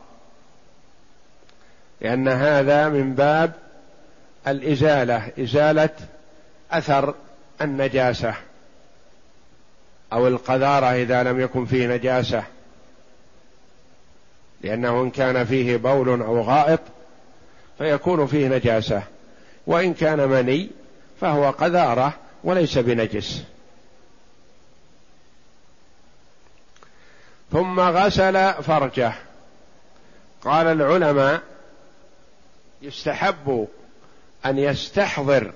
لأن 2.00 2.28
هذا 2.28 2.88
من 2.88 3.14
باب 3.14 3.52
الإزالة 4.46 5.32
إزالة 5.38 5.90
أثر 6.70 7.14
النجاسة. 7.60 8.34
أو 10.12 10.28
القذارة 10.28 10.86
إذا 10.86 11.22
لم 11.22 11.40
يكن 11.40 11.66
فيه 11.66 11.86
نجاسة. 11.86 12.44
لأنه 14.60 15.02
إن 15.02 15.10
كان 15.10 15.44
فيه 15.44 15.76
بول 15.76 16.08
أو 16.08 16.40
غائط 16.40 16.80
فيكون 17.78 18.26
فيه 18.26 18.48
نجاسة. 18.48 19.02
وإن 19.66 19.94
كان 19.94 20.28
مني 20.28 20.70
فهو 21.20 21.50
قذارة 21.50 22.12
وليس 22.44 22.78
بنجس. 22.78 23.42
ثم 27.52 27.80
غسل 27.80 28.54
فرجه. 28.62 29.12
قال 30.42 30.66
العلماء 30.66 31.42
يستحب 32.82 33.68
أن 34.46 34.58
يستحضر 34.58 35.52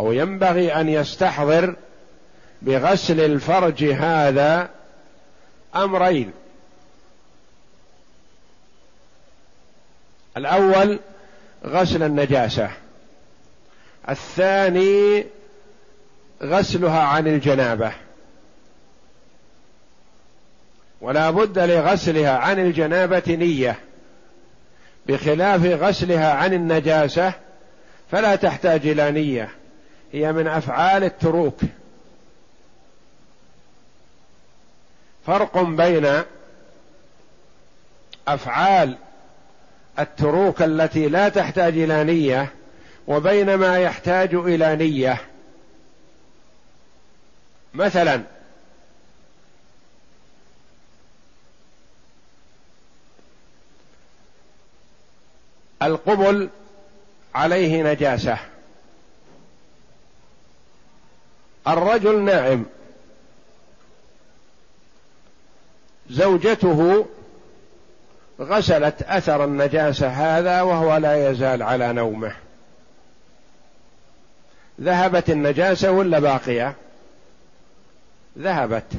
أو 0.00 0.12
ينبغي 0.12 0.74
أن 0.74 0.88
يستحضر 0.88 1.76
بغسل 2.62 3.20
الفرج 3.20 3.84
هذا 3.84 4.70
أمرين. 5.76 6.32
الأول 10.36 11.00
غسل 11.66 12.02
النجاسة. 12.02 12.70
الثاني 14.08 15.26
غسلها 16.42 17.00
عن 17.00 17.26
الجنابة. 17.26 17.92
ولا 21.00 21.30
بد 21.30 21.58
لغسلها 21.58 22.38
عن 22.38 22.58
الجنابة 22.58 23.22
نية. 23.28 23.78
بخلاف 25.06 25.64
غسلها 25.64 26.32
عن 26.32 26.52
النجاسة 26.52 27.32
فلا 28.10 28.36
تحتاج 28.36 28.86
إلى 28.86 29.10
نية. 29.10 29.50
هي 30.12 30.32
من 30.32 30.46
أفعال 30.46 31.04
التروك. 31.04 31.60
فرق 35.26 35.58
بين 35.58 36.22
أفعال 38.28 38.96
التروك 39.98 40.62
التي 40.62 41.08
لا 41.08 41.28
تحتاج 41.28 41.78
إلى 41.78 42.04
نية 42.04 42.52
وبين 43.06 43.54
ما 43.54 43.78
يحتاج 43.78 44.34
إلى 44.34 44.76
نية. 44.76 45.20
مثلا 47.74 48.22
القبل 55.82 56.50
عليه 57.34 57.82
نجاسة. 57.82 58.38
الرجل 61.68 62.24
نائم 62.24 62.66
زوجته 66.10 67.06
غسلت 68.40 69.02
أثر 69.02 69.44
النجاسة 69.44 70.08
هذا 70.08 70.62
وهو 70.62 70.96
لا 70.96 71.30
يزال 71.30 71.62
على 71.62 71.92
نومه. 71.92 72.43
ذهبت 74.80 75.30
النجاسة 75.30 75.90
ولا 75.90 76.18
باقية؟ 76.18 76.74
ذهبت. 78.38 78.92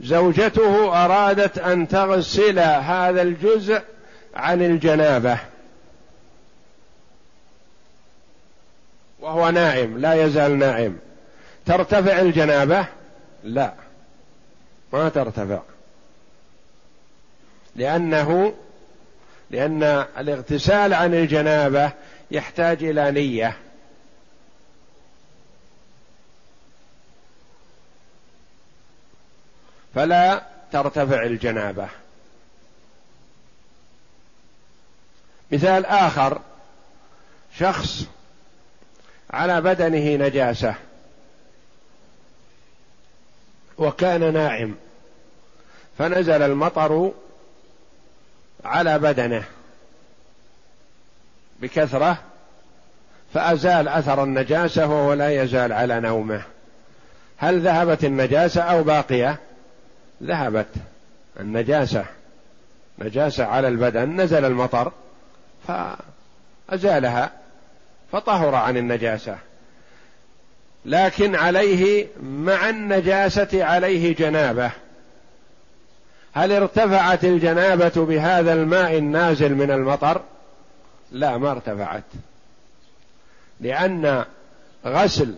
زوجته 0.00 1.04
أرادت 1.04 1.58
أن 1.58 1.88
تغسل 1.88 2.58
هذا 2.58 3.22
الجزء 3.22 3.82
عن 4.34 4.62
الجنابة. 4.62 5.38
وهو 9.20 9.50
نائم 9.50 9.98
لا 9.98 10.14
يزال 10.14 10.58
نائم 10.58 10.98
ترتفع 11.66 12.20
الجنابة؟ 12.20 12.86
لا. 13.44 13.72
ما 14.92 15.08
ترتفع. 15.08 15.60
لأنه 17.76 18.54
لأن 19.50 19.82
الاغتسال 20.18 20.94
عن 20.94 21.14
الجنابة 21.14 21.92
يحتاج 22.30 22.84
إلى 22.84 23.10
نية. 23.10 23.56
فلا 29.94 30.46
ترتفع 30.72 31.22
الجنابة. 31.22 31.88
مثال 35.52 35.86
آخر 35.86 36.40
شخص 37.58 38.04
على 39.30 39.60
بدنه 39.60 40.26
نجاسة 40.26 40.74
وكان 43.78 44.32
ناعم 44.32 44.74
فنزل 45.98 46.42
المطر 46.42 47.12
على 48.64 48.98
بدنه. 48.98 49.44
بكثرة 51.62 52.18
فأزال 53.34 53.88
أثر 53.88 54.24
النجاسة 54.24 54.86
وهو 54.86 55.12
لا 55.12 55.42
يزال 55.42 55.72
على 55.72 56.00
نومه. 56.00 56.42
هل 57.36 57.60
ذهبت 57.60 58.04
النجاسة 58.04 58.62
أو 58.62 58.82
باقية؟ 58.82 59.38
ذهبت. 60.22 60.66
النجاسة. 61.40 62.04
نجاسة 62.98 63.44
على 63.44 63.68
البدن. 63.68 64.20
نزل 64.20 64.44
المطر 64.44 64.92
فأزالها 66.68 67.30
فطهر 68.12 68.54
عن 68.54 68.76
النجاسة. 68.76 69.38
لكن 70.84 71.34
عليه 71.34 72.06
مع 72.22 72.68
النجاسة 72.68 73.64
عليه 73.64 74.14
جنابة. 74.14 74.70
هل 76.32 76.52
ارتفعت 76.52 77.24
الجنابة 77.24 78.06
بهذا 78.06 78.52
الماء 78.52 78.98
النازل 78.98 79.54
من 79.54 79.70
المطر؟ 79.70 80.22
لا 81.12 81.36
ما 81.36 81.50
ارتفعت. 81.50 82.04
لأن 83.60 84.24
غسل 84.86 85.34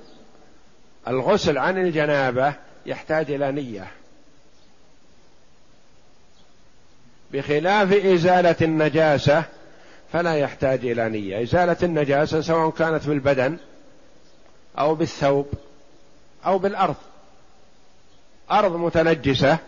الغسل 1.09 1.59
عن 1.59 1.79
الجنابة 1.79 2.55
يحتاج 2.87 3.31
إلى 3.31 3.53
نية. 3.53 3.87
بخلاف 7.33 7.93
إزالة 7.93 8.57
النجاسة 8.63 9.45
فلا 10.13 10.37
يحتاج 10.37 10.87
إلى 10.87 11.09
نية. 11.09 11.43
إزالة 11.43 11.77
النجاسة 11.83 12.41
سواء 12.41 12.71
كانت 12.71 13.03
في 13.03 13.13
البدن 13.13 13.57
أو 14.79 14.95
بالثوب 14.95 15.47
أو 16.47 16.59
بالأرض. 16.59 16.97
أرض 18.51 18.77
متنجسة 18.77 19.59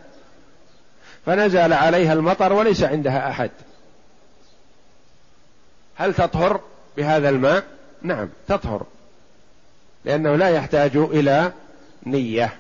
فنزل 1.27 1.73
عليها 1.73 2.13
المطر 2.13 2.53
وليس 2.53 2.83
عندها 2.83 3.31
أحد. 3.31 3.51
هل 5.97 6.15
تطهر 6.15 6.61
بهذا 6.97 7.29
الماء؟ 7.29 7.65
نعم 8.03 8.29
تطهر. 8.49 8.87
لأنه 10.05 10.37
لا 10.37 10.49
يحتاج 10.49 10.97
إلى 10.97 11.53
نية. 12.07 12.53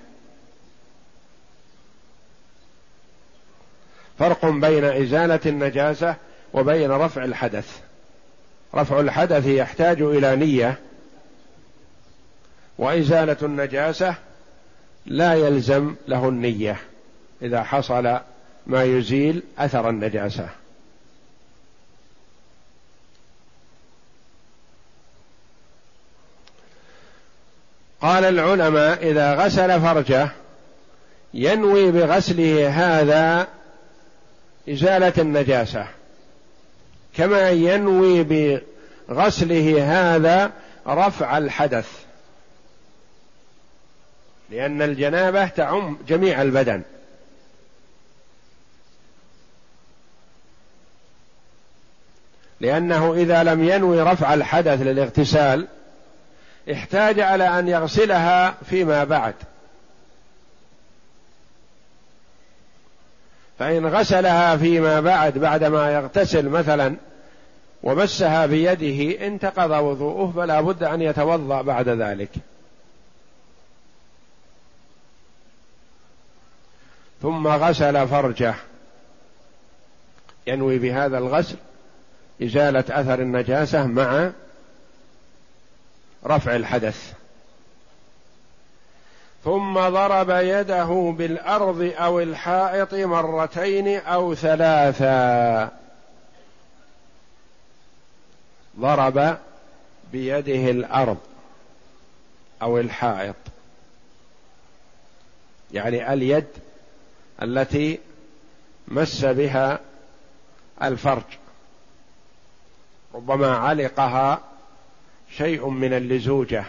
فرق 4.18 4.46
بين 4.46 4.84
إزالة 4.84 5.40
النجاسة 5.46 6.16
وبين 6.52 6.90
رفع 6.90 7.24
الحدث. 7.24 7.80
رفع 8.74 9.00
الحدث 9.00 9.46
يحتاج 9.46 10.02
إلى 10.02 10.36
نية. 10.36 10.78
وإزالة 12.78 13.36
النجاسة 13.42 14.14
لا 15.06 15.34
يلزم 15.34 15.94
له 16.08 16.28
النية. 16.28 16.76
إذا 17.42 17.62
حصل 17.62 18.18
ما 18.66 18.84
يزيل 18.84 19.42
أثر 19.58 19.90
النجاسة. 19.90 20.48
قال 28.04 28.24
العلماء 28.24 29.10
إذا 29.10 29.34
غسل 29.34 29.80
فرجه 29.80 30.28
ينوي 31.34 31.90
بغسله 31.90 32.68
هذا 32.68 33.48
إزالة 34.68 35.12
النجاسة. 35.18 35.86
كما 37.16 37.50
ينوي 37.50 38.22
بغسله 39.08 39.84
هذا 39.84 40.52
رفع 40.86 41.38
الحدث. 41.38 41.88
لأن 44.50 44.82
الجنابة 44.82 45.46
تعم 45.46 45.98
جميع 46.08 46.42
البدن. 46.42 46.82
لأنه 52.60 53.14
إذا 53.14 53.42
لم 53.42 53.68
ينوي 53.68 54.00
رفع 54.00 54.34
الحدث 54.34 54.82
للاغتسال 54.82 55.68
احتاج 56.72 57.20
على 57.20 57.58
أن 57.58 57.68
يغسلها 57.68 58.50
فيما 58.50 59.04
بعد. 59.04 59.34
فإن 63.58 63.86
غسلها 63.86 64.56
فيما 64.56 65.00
بعد 65.00 65.38
بعدما 65.38 65.92
يغتسل 65.92 66.48
مثلا 66.48 66.96
ومسها 67.82 68.46
بيده 68.46 69.26
انتقض 69.26 69.70
وضوءه 69.70 70.32
فلا 70.36 70.60
بد 70.60 70.82
أن 70.82 71.02
يتوضأ 71.02 71.62
بعد 71.62 71.88
ذلك. 71.88 72.30
ثم 77.22 77.48
غسل 77.48 78.08
فرجه. 78.08 78.54
ينوي 80.46 80.78
بهذا 80.78 81.18
الغسل 81.18 81.56
إزالة 82.42 82.84
أثر 82.90 83.20
النجاسة 83.20 83.86
مع 83.86 84.30
رفع 86.26 86.56
الحدث. 86.56 87.12
ثم 89.44 89.74
ضرب 89.74 90.30
يده 90.30 91.14
بالأرض 91.18 91.92
أو 91.96 92.20
الحائط 92.20 92.94
مرتين 92.94 93.98
أو 94.00 94.34
ثلاثا. 94.34 95.70
ضرب 98.78 99.38
بيده 100.12 100.70
الأرض 100.70 101.18
أو 102.62 102.78
الحائط. 102.78 103.36
يعني 105.72 106.12
اليد 106.12 106.46
التي 107.42 107.98
مس 108.88 109.24
بها 109.24 109.80
الفرج. 110.82 111.22
ربما 113.14 113.56
علقها 113.56 114.40
شيء 115.30 115.68
من 115.68 115.92
اللزوجة 115.92 116.64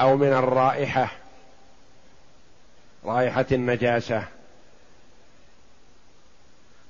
أو 0.00 0.16
من 0.16 0.32
الرائحة 0.32 1.12
رائحة 3.04 3.46
النجاسة. 3.52 4.24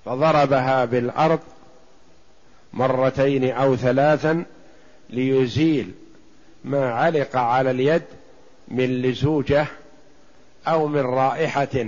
فضربها 0.04 0.84
بالأرض 0.84 1.40
مرتين 2.72 3.50
أو 3.50 3.76
ثلاثا 3.76 4.44
ليزيل 5.10 5.94
ما 6.64 6.92
علق 6.92 7.36
على 7.36 7.70
اليد 7.70 8.02
من 8.68 9.02
لزوجة 9.02 9.66
أو 10.66 10.86
من 10.86 11.00
رائحة 11.00 11.86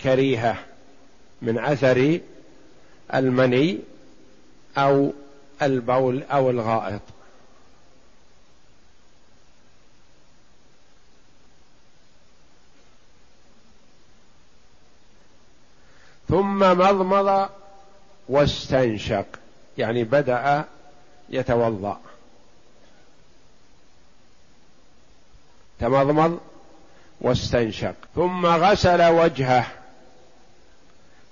كريهة 0.00 0.56
من 1.42 1.58
أثر 1.58 2.20
المني 3.14 3.78
أو 4.78 5.12
البول 5.62 6.22
أو 6.22 6.50
الغائط. 6.50 7.00
ثم 16.28 16.58
مضمض 16.58 17.48
واستنشق. 18.28 19.26
يعني 19.78 20.04
بدأ 20.04 20.64
يتوضأ. 21.28 22.00
تمضمض 25.78 26.40
واستنشق. 27.20 27.94
ثم 28.14 28.46
غسل 28.46 29.02
وجهه 29.02 29.66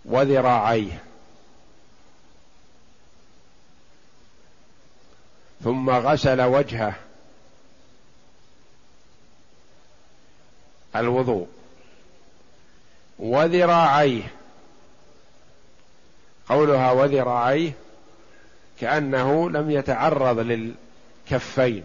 وذراعيه. 0.04 1.02
ثم 5.64 5.90
غسل 5.90 6.40
وجهه 6.40 6.94
الوضوء 10.96 11.46
وذراعيه. 13.18 14.43
قولها 16.48 16.92
وذراعيه 16.92 17.72
كأنه 18.80 19.50
لم 19.50 19.70
يتعرض 19.70 20.38
للكفين 20.38 21.84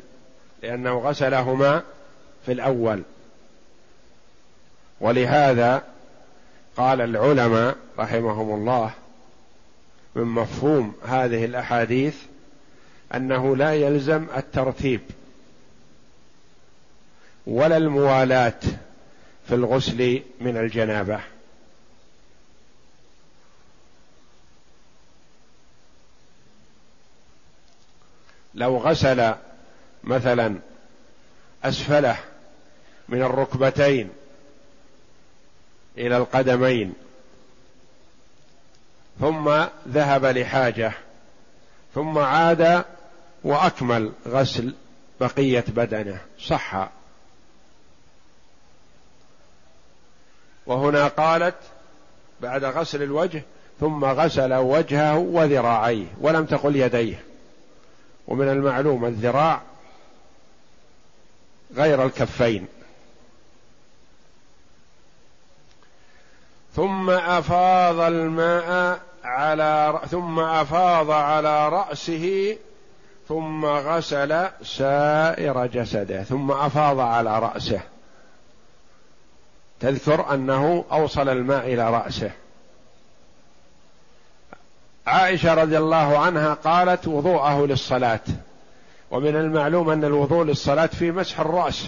لأنه 0.63 0.99
غسلهما 0.99 1.83
في 2.45 2.51
الأول. 2.51 3.03
ولهذا 5.01 5.83
قال 6.77 7.01
العلماء 7.01 7.75
رحمهم 7.99 8.55
الله 8.55 8.91
من 10.15 10.23
مفهوم 10.23 10.93
هذه 11.07 11.45
الأحاديث 11.45 12.15
أنه 13.15 13.55
لا 13.55 13.73
يلزم 13.73 14.25
الترتيب 14.37 15.01
ولا 17.47 17.77
الموالاة 17.77 18.59
في 19.47 19.55
الغسل 19.55 20.21
من 20.41 20.57
الجنابة. 20.57 21.19
لو 28.59 28.77
غسل 28.77 29.33
مثلا 30.03 30.55
أسفله 31.63 32.17
من 33.09 33.21
الركبتين 33.21 34.09
إلى 35.97 36.17
القدمين 36.17 36.93
ثم 39.19 39.65
ذهب 39.87 40.25
لحاجة 40.25 40.91
ثم 41.95 42.17
عاد 42.17 42.85
وأكمل 43.43 44.11
غسل 44.27 44.73
بقية 45.21 45.65
بدنه 45.67 46.21
صح. 46.39 46.89
وهنا 50.65 51.07
قالت 51.07 51.55
بعد 52.41 52.63
غسل 52.63 53.03
الوجه 53.03 53.43
ثم 53.79 54.05
غسل 54.05 54.53
وجهه 54.53 55.17
وذراعيه 55.17 56.07
ولم 56.21 56.45
تقل 56.45 56.75
يديه. 56.75 57.28
ومن 58.29 58.49
المعلوم 58.49 59.05
الذراع 59.05 59.61
غير 61.75 62.05
الكفين. 62.05 62.67
ثم 66.75 67.09
أفاض 67.09 67.99
الماء 67.99 68.99
على 69.23 70.01
ثم 70.11 70.39
أفاض 70.39 71.11
على 71.11 71.69
رأسه 71.69 72.57
ثم 73.27 73.65
غسل 73.65 74.47
سائر 74.63 75.65
جسده 75.65 76.23
ثم 76.23 76.51
أفاض 76.51 76.99
على 76.99 77.39
رأسه. 77.39 77.81
تذكر 79.79 80.33
أنه 80.33 80.85
أوصل 80.91 81.29
الماء 81.29 81.65
إلى 81.73 81.89
رأسه. 81.89 82.31
عائشة 85.09 85.53
رضي 85.53 85.77
الله 85.77 86.17
عنها 86.17 86.53
قالت 86.53 87.07
وضوءه 87.07 87.65
للصلاة. 87.65 88.19
ومن 89.11 89.35
المعلوم 89.35 89.89
أن 89.89 90.03
الوضوء 90.03 90.43
للصلاة 90.43 90.85
في 90.85 91.11
مسح 91.11 91.39
الرأس. 91.39 91.85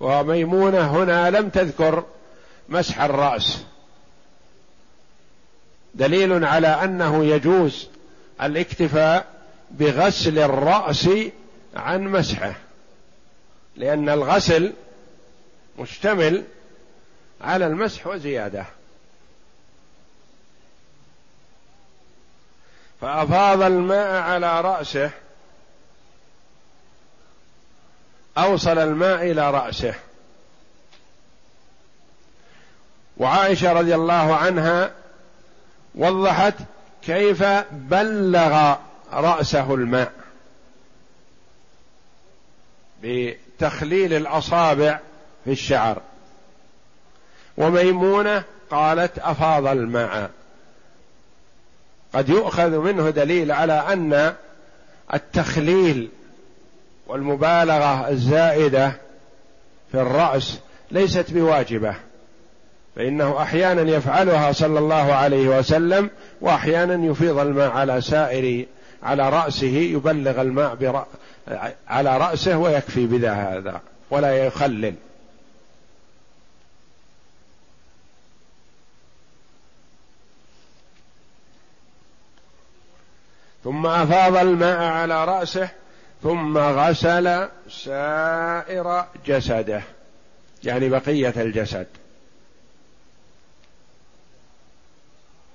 وميمونة 0.00 0.80
هنا 0.80 1.30
لم 1.30 1.48
تذكر 1.48 2.04
مسح 2.68 3.00
الرأس. 3.00 3.64
دليل 5.94 6.44
على 6.44 6.66
أنه 6.68 7.24
يجوز 7.24 7.88
الاكتفاء 8.42 9.26
بغسل 9.70 10.38
الرأس 10.38 11.08
عن 11.76 12.04
مسحه. 12.04 12.54
لأن 13.76 14.08
الغسل 14.08 14.72
مشتمل 15.78 16.44
على 17.40 17.66
المسح 17.66 18.06
وزيادة. 18.06 18.66
فأفاض 23.00 23.62
الماء 23.62 24.22
على 24.22 24.60
رأسه. 24.60 25.10
أوصل 28.38 28.78
الماء 28.78 29.30
إلى 29.30 29.50
رأسه. 29.50 29.94
وعائشة 33.16 33.72
رضي 33.72 33.94
الله 33.94 34.36
عنها 34.36 34.92
وضحت 35.94 36.54
كيف 37.02 37.42
بلغ 37.70 38.74
رأسه 39.12 39.74
الماء. 39.74 40.12
بتخليل 43.02 44.12
الأصابع 44.12 44.98
في 45.44 45.52
الشعر. 45.52 46.02
وميمونة 47.56 48.44
قالت 48.70 49.18
أفاض 49.18 49.66
الماء. 49.66 50.30
قد 52.14 52.28
يؤخذ 52.28 52.78
منه 52.78 53.10
دليل 53.10 53.52
على 53.52 53.72
أن 53.72 54.34
التخليل 55.14 56.08
والمبالغة 57.06 58.08
الزائدة 58.08 58.92
في 59.92 60.00
الرأس 60.00 60.58
ليست 60.90 61.30
بواجبة 61.30 61.94
فإنه 62.96 63.42
أحيانا 63.42 63.96
يفعلها 63.96 64.52
صلى 64.52 64.78
الله 64.78 65.12
عليه 65.12 65.58
وسلم 65.58 66.10
وأحيانا 66.40 67.06
يفيض 67.06 67.38
الماء 67.38 67.70
على 67.70 68.00
سائر 68.00 68.66
على 69.02 69.28
رأسه 69.30 69.66
يبلغ 69.66 70.40
الماء 70.40 71.06
على 71.88 72.18
رأسه 72.18 72.58
ويكفي 72.58 73.06
بذا 73.06 73.32
هذا 73.32 73.80
ولا 74.10 74.46
يخلل. 74.46 74.94
ثم 83.64 83.86
أفاض 83.86 84.36
الماء 84.36 84.82
على 84.82 85.24
رأسه 85.24 85.68
ثم 86.22 86.58
غسل 86.58 87.48
سائر 87.70 89.04
جسده 89.26 89.82
يعني 90.64 90.88
بقية 90.88 91.34
الجسد. 91.36 91.86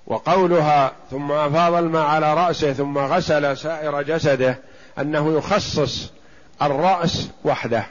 وقولها 0.06 0.92
ثم 1.10 1.32
أفاض 1.32 1.74
الماء 1.74 2.02
على 2.02 2.34
رأسه 2.34 2.72
ثم 2.72 2.98
غسل 2.98 3.56
سائر 3.56 4.02
جسده 4.02 4.58
أنه 4.98 5.38
يخصص 5.38 6.10
الرأس 6.62 7.28
وحده 7.44 7.86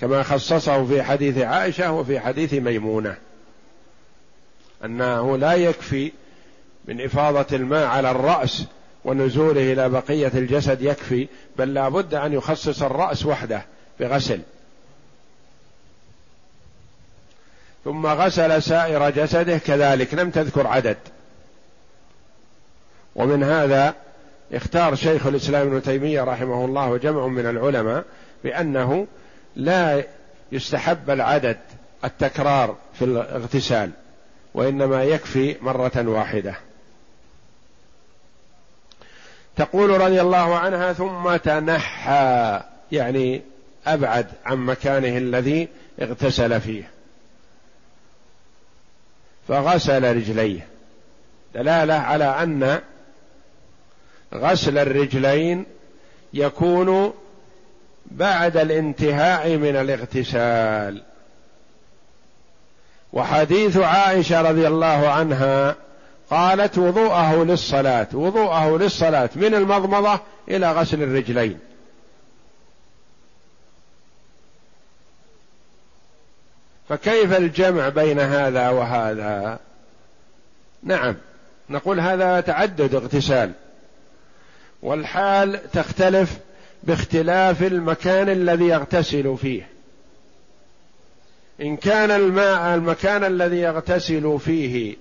كما 0.00 0.22
خصصه 0.22 0.84
في 0.86 1.02
حديث 1.02 1.38
عائشة 1.38 1.92
وفي 1.92 2.20
حديث 2.20 2.54
ميمونة. 2.54 3.16
أنه 4.84 5.36
لا 5.36 5.52
يكفي 5.52 6.12
من 6.84 7.04
إفاضة 7.04 7.56
الماء 7.56 7.86
على 7.86 8.10
الرأس 8.10 8.64
ونزوله 9.08 9.72
إلى 9.72 9.88
بقية 9.88 10.32
الجسد 10.34 10.82
يكفي 10.82 11.28
بل 11.58 11.74
لا 11.74 11.88
بد 11.88 12.14
أن 12.14 12.32
يخصص 12.32 12.82
الرأس 12.82 13.26
وحده 13.26 13.62
بغسل. 14.00 14.40
ثم 17.84 18.06
غسل 18.06 18.62
سائر 18.62 19.10
جسده 19.10 19.58
كذلك 19.58 20.14
لم 20.14 20.30
تذكر 20.30 20.66
عدد. 20.66 20.96
ومن 23.16 23.42
هذا 23.42 23.94
اختار 24.52 24.94
شيخ 24.94 25.26
الإسلام 25.26 25.66
ابن 25.66 25.82
تيمية 25.82 26.22
رحمه 26.22 26.64
الله 26.64 26.90
وجمع 26.90 27.26
من 27.26 27.46
العلماء 27.46 28.04
بأنه 28.44 29.06
لا 29.56 30.04
يستحب 30.52 31.10
العدد 31.10 31.58
التكرار 32.04 32.76
في 32.98 33.04
الاغتسال 33.04 33.90
وإنما 34.54 35.04
يكفي 35.04 35.56
مرة 35.60 35.92
واحدة. 36.08 36.67
تقول 39.58 40.00
رضي 40.00 40.20
الله 40.20 40.58
عنها 40.58 40.92
ثم 40.92 41.36
تنحى 41.36 42.60
يعني 42.92 43.42
أبعد 43.86 44.26
عن 44.46 44.56
مكانه 44.56 45.18
الذي 45.18 45.68
اغتسل 46.02 46.60
فيه. 46.60 46.90
فغسل 49.48 50.16
رجليه. 50.16 50.66
دلالة 51.54 51.94
على 51.94 52.24
أن 52.24 52.80
غسل 54.34 54.78
الرجلين 54.78 55.64
يكون 56.34 57.14
بعد 58.06 58.56
الانتهاء 58.56 59.56
من 59.56 59.76
الاغتسال. 59.76 61.02
وحديث 63.12 63.76
عائشة 63.76 64.42
رضي 64.42 64.66
الله 64.66 65.08
عنها 65.08 65.76
قالت 66.30 66.78
وضوءه 66.78 67.44
للصلاة 67.44 68.08
وضوءه 68.12 68.78
للصلاة 68.78 69.30
من 69.36 69.54
المضمضة 69.54 70.20
إلى 70.48 70.72
غسل 70.72 71.02
الرجلين. 71.02 71.58
فكيف 76.88 77.36
الجمع 77.36 77.88
بين 77.88 78.20
هذا 78.20 78.68
وهذا؟ 78.68 79.58
نعم 80.82 81.16
نقول 81.70 82.00
هذا 82.00 82.40
تعدد 82.40 82.94
اغتسال. 82.94 83.52
والحال 84.82 85.70
تختلف 85.72 86.38
باختلاف 86.82 87.62
المكان 87.62 88.28
الذي 88.28 88.64
يغتسل 88.64 89.36
فيه. 89.36 89.68
إن 91.60 91.76
كان 91.76 92.10
الماء 92.10 92.74
المكان 92.74 93.24
الذي 93.24 93.56
يغتسل 93.56 94.38
فيه 94.40 94.96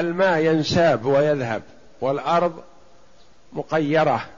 الماء 0.00 0.38
ينساب 0.38 1.06
ويذهب 1.06 1.62
والأرض 2.00 2.62
مقيرة 3.52 4.28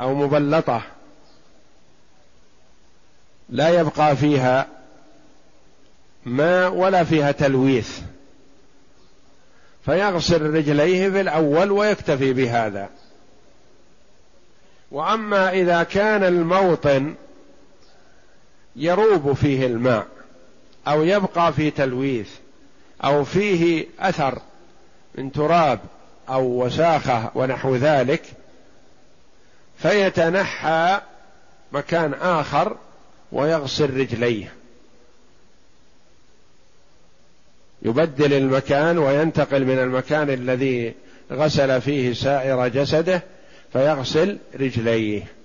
أو 0.00 0.14
مبلطة 0.14 0.82
لا 3.48 3.68
يبقى 3.68 4.16
فيها 4.16 4.66
ماء 6.26 6.72
ولا 6.72 7.04
فيها 7.04 7.32
تلويث 7.32 8.00
فيغسل 9.84 10.42
رجليه 10.42 11.10
في 11.10 11.20
الأول 11.20 11.70
ويكتفي 11.70 12.32
بهذا. 12.32 12.88
وأما 14.90 15.52
إذا 15.52 15.82
كان 15.82 16.24
الموطن 16.24 17.14
يروب 18.76 19.32
فيه 19.32 19.66
الماء 19.66 20.06
أو 20.88 21.02
يبقى 21.02 21.52
في 21.52 21.70
تلويث 21.70 22.30
أو 23.04 23.24
فيه 23.24 23.86
أثر 24.00 24.38
من 25.14 25.32
تراب 25.32 25.80
أو 26.28 26.64
وساخة 26.64 27.30
ونحو 27.34 27.76
ذلك 27.76 28.22
فيتنحى 29.78 31.00
مكان 31.72 32.14
آخر 32.14 32.76
ويغسل 33.32 33.96
رجليه. 33.96 34.52
يبدل 37.82 38.32
المكان 38.32 38.98
وينتقل 38.98 39.64
من 39.64 39.78
المكان 39.78 40.30
الذي 40.30 40.94
غسل 41.32 41.80
فيه 41.80 42.12
سائر 42.12 42.68
جسده 42.68 43.22
فيغسل 43.72 44.38
رجليه. 44.54 45.39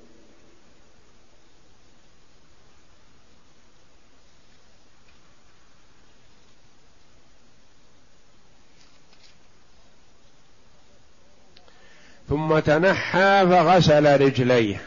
ثم 12.36 12.60
تنحى 12.60 13.46
فغسل 13.50 14.22
رجليه. 14.22 14.82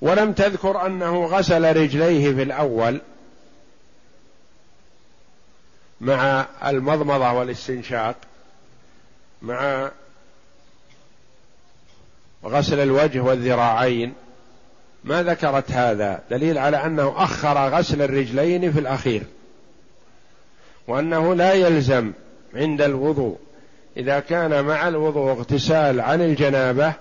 ولم 0.00 0.32
تذكر 0.32 0.86
أنه 0.86 1.24
غسل 1.26 1.76
رجليه 1.76 2.34
في 2.34 2.42
الأول 2.42 3.00
مع 6.00 6.46
المضمضة 6.64 7.32
والاستنشاق 7.32 8.16
مع 9.42 9.90
غسل 12.44 12.80
الوجه 12.80 13.20
والذراعين. 13.20 14.14
ما 15.04 15.22
ذكرت 15.22 15.70
هذا؟ 15.70 16.22
دليل 16.30 16.58
على 16.58 16.86
أنه 16.86 17.14
أخر 17.16 17.68
غسل 17.68 18.02
الرجلين 18.02 18.72
في 18.72 18.78
الأخير 18.78 19.22
وأنه 20.88 21.34
لا 21.34 21.52
يلزم 21.52 22.12
عند 22.54 22.82
الوضوء 22.82 23.45
إذا 23.96 24.20
كان 24.20 24.64
مع 24.64 24.88
الوضوء 24.88 25.30
اغتسال 25.30 26.00
عن 26.00 26.22
الجنابة 26.22 26.92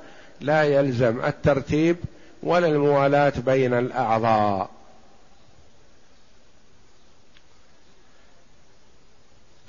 لا 0.41 0.63
يلزم 0.63 1.25
الترتيب 1.25 1.97
ولا 2.43 2.67
الموالاة 2.67 3.33
بين 3.45 3.73
الأعضاء. 3.73 4.69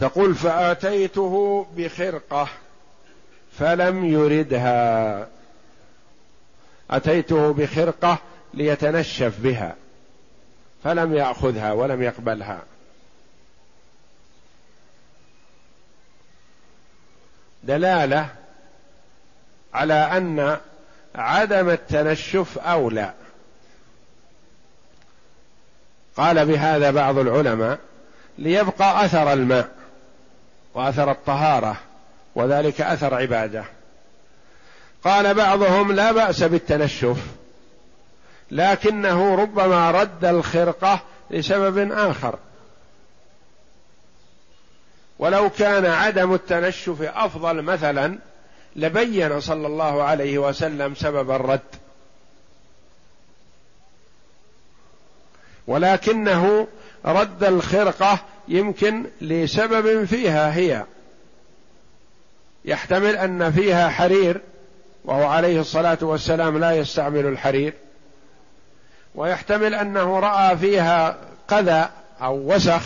تقول 0.00 0.34
فآتيته 0.34 1.66
بخرقة 1.76 2.48
فلم 3.58 4.04
يردها. 4.04 5.28
أتيته 6.90 7.52
بخرقة 7.52 8.18
ليتنشف 8.54 9.40
بها 9.40 9.76
فلم 10.84 11.14
يأخذها 11.14 11.72
ولم 11.72 12.02
يقبلها. 12.02 12.62
دلالة 17.66 18.28
على 19.74 19.94
أن 19.94 20.56
عدم 21.14 21.70
التنشف 21.70 22.58
أولى. 22.58 23.12
قال 26.16 26.46
بهذا 26.46 26.90
بعض 26.90 27.18
العلماء 27.18 27.78
ليبقى 28.38 29.04
أثر 29.04 29.32
الماء 29.32 29.68
وأثر 30.74 31.10
الطهارة 31.10 31.76
وذلك 32.34 32.80
أثر 32.80 33.14
عبادة. 33.14 33.64
قال 35.04 35.34
بعضهم 35.34 35.92
لا 35.92 36.12
بأس 36.12 36.42
بالتنشف 36.42 37.16
لكنه 38.50 39.34
ربما 39.34 39.90
رد 39.90 40.24
الخرقة 40.24 41.00
لسبب 41.30 41.92
آخر. 41.92 42.38
ولو 45.18 45.50
كان 45.50 45.86
عدم 45.86 46.34
التنشف 46.34 47.02
أفضل 47.02 47.62
مثلا 47.62 48.18
لبين 48.76 49.40
صلى 49.40 49.66
الله 49.66 50.02
عليه 50.02 50.38
وسلم 50.38 50.94
سبب 50.94 51.30
الرد. 51.30 51.60
ولكنه 55.66 56.66
رد 57.04 57.44
الخرقة 57.44 58.18
يمكن 58.48 59.06
لسبب 59.20 60.04
فيها 60.04 60.54
هي. 60.54 60.84
يحتمل 62.64 63.16
أن 63.16 63.52
فيها 63.52 63.88
حرير 63.88 64.40
وهو 65.04 65.26
عليه 65.26 65.60
الصلاة 65.60 65.98
والسلام 66.00 66.58
لا 66.58 66.72
يستعمل 66.72 67.26
الحرير. 67.26 67.74
ويحتمل 69.14 69.74
أنه 69.74 70.18
رأى 70.18 70.56
فيها 70.56 71.18
قذى 71.48 71.88
أو 72.22 72.54
وسخ. 72.54 72.82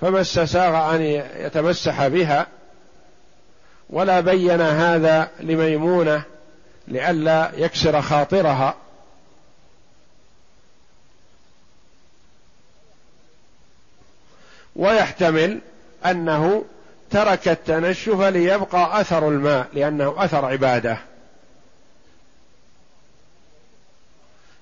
فما 0.00 0.20
استساغ 0.20 0.94
أن 0.94 1.02
يتمسح 1.36 2.06
بها 2.06 2.46
ولا 3.90 4.20
بين 4.20 4.60
هذا 4.60 5.30
لميمونة 5.40 6.22
لئلا 6.88 7.50
يكسر 7.56 8.02
خاطرها. 8.02 8.74
ويحتمل 14.76 15.60
أنه 16.06 16.64
ترك 17.10 17.48
التنشف 17.48 18.20
ليبقى 18.20 19.00
أثر 19.00 19.28
الماء 19.28 19.68
لأنه 19.72 20.14
أثر 20.18 20.44
عبادة. 20.44 20.98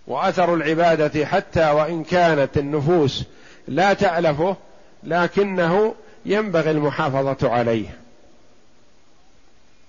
وأثر 0.07 0.55
العبادة 0.55 1.27
حتى 1.27 1.71
وإن 1.71 2.05
كانت 2.05 2.59
النفوس 2.59 3.25
لا 3.69 3.93
تألفه 3.93 4.57
لكنه 5.05 5.95
ينبغي 6.25 6.71
المحافظة 6.71 7.51
عليه. 7.51 7.99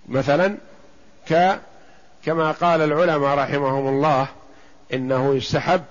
مثلا 0.10 0.58
ك 1.30 1.60
كما 2.26 2.52
قال 2.52 2.82
العلماء 2.82 3.38
رحمهم 3.38 3.88
الله 3.88 4.28
إنه 4.94 5.36
يستحب 5.36 5.84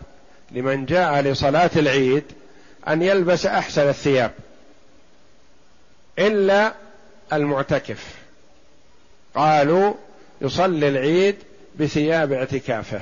لمن 0.50 0.86
جاء 0.86 1.20
لصلاة 1.20 1.70
العيد 1.76 2.24
أن 2.88 3.02
يلبس 3.02 3.46
أحسن 3.46 3.88
الثياب 3.88 4.30
إلا 6.18 6.74
المعتكف. 7.32 8.14
قالوا 9.34 9.94
يصلي 10.40 10.88
العيد 10.88 11.36
بثياب 11.76 12.32
اعتكافه 12.32 13.00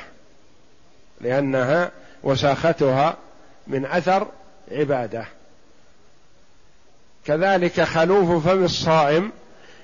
لأنها 1.21 1.91
وساختها 2.23 3.17
من 3.67 3.87
أثر 3.87 4.29
عبادة. 4.71 5.27
كذلك 7.27 7.81
خلوف 7.81 8.47
فم 8.47 8.65
الصائم 8.65 9.33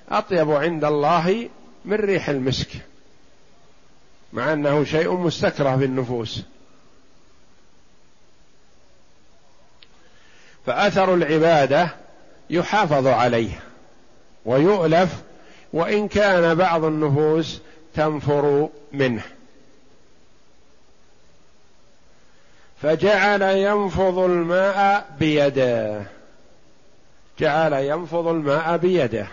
أطيب 0.09 0.51
عند 0.51 0.85
الله 0.85 1.49
من 1.85 1.97
ريح 1.97 2.29
المسك 2.29 2.69
مع 4.33 4.53
أنه 4.53 4.85
شيء 4.85 5.13
مستكره 5.13 5.77
في 5.77 5.85
النفوس 5.85 6.43
فأثر 10.67 11.15
العبادة 11.15 11.89
يحافظ 12.51 13.07
عليه 13.07 13.63
ويؤلف 14.45 15.23
وإن 15.73 16.09
كان 16.09 16.55
بعض 16.55 16.85
النفوس 16.85 17.61
تنفر 17.95 18.69
منه. 18.93 19.23
فجعل 22.83 23.43
ينفض 23.43 24.19
الماء 24.19 25.17
بيده. 25.19 26.03
جعل 27.39 27.73
ينفض 27.73 28.27
الماء 28.27 28.77
بيده. 28.77 29.27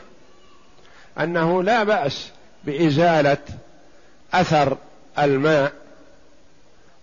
أنه 1.20 1.64
لا 1.64 1.84
بأس 1.84 2.32
بإزالة 2.64 3.38
أثر 4.34 4.78
الماء 5.20 5.74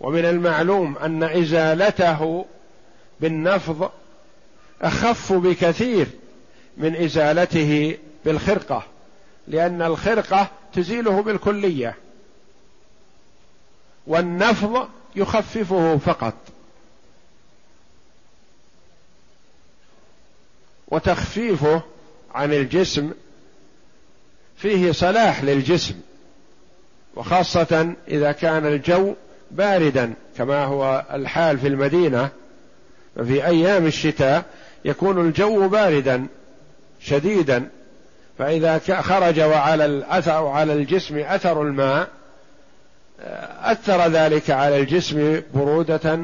ومن 0.01 0.25
المعلوم 0.25 0.99
أن 0.99 1.23
إزالته 1.23 2.47
بالنفض 3.21 3.91
أخف 4.83 5.33
بكثير 5.33 6.07
من 6.77 6.97
إزالته 6.97 7.99
بالخرقة 8.25 8.83
لأن 9.49 9.83
الخرقة 9.83 10.49
تزيله 10.73 11.23
بالكلية 11.23 11.95
والنفض 14.07 14.89
يخففه 15.17 15.97
فقط. 15.97 16.35
وتخفيفه 20.91 21.82
عن 22.34 22.53
الجسم 22.53 23.11
فيه 24.57 24.93
صلاح 24.93 25.45
للجسم 25.45 25.95
وخاصة 27.16 27.93
إذا 28.09 28.32
كان 28.32 28.66
الجو 28.66 29.14
باردا 29.51 30.12
كما 30.38 30.64
هو 30.64 31.05
الحال 31.12 31.59
في 31.59 31.68
المدينة. 31.68 32.28
ففي 33.16 33.47
أيام 33.47 33.86
الشتاء 33.86 34.45
يكون 34.84 35.26
الجو 35.26 35.68
باردا 35.68 36.26
شديدا 37.01 37.68
فإذا 38.38 38.78
خرج 39.01 39.41
وعلى 39.41 39.84
الأثر 39.84 40.47
على 40.47 40.72
الجسم 40.72 41.18
أثر 41.18 41.62
الماء 41.62 42.09
أثر 43.62 44.09
ذلك 44.09 44.51
على 44.51 44.80
الجسم 44.80 45.43
برودة 45.55 46.18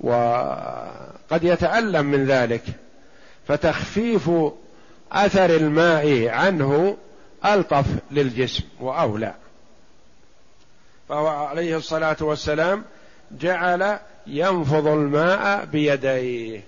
وقد 0.00 1.44
يتألم 1.44 2.06
من 2.06 2.26
ذلك. 2.26 2.62
فتخفيف 3.48 4.30
أثر 5.12 5.56
الماء 5.56 6.28
عنه 6.28 6.96
ألطف 7.44 7.86
للجسم 8.10 8.62
وأولى. 8.80 9.34
فهو 11.08 11.26
عليه 11.26 11.76
الصلاة 11.76 12.16
والسلام 12.20 12.84
جعل 13.40 13.98
ينفض 14.26 14.86
الماء 14.86 15.64
بيديه 15.64 16.60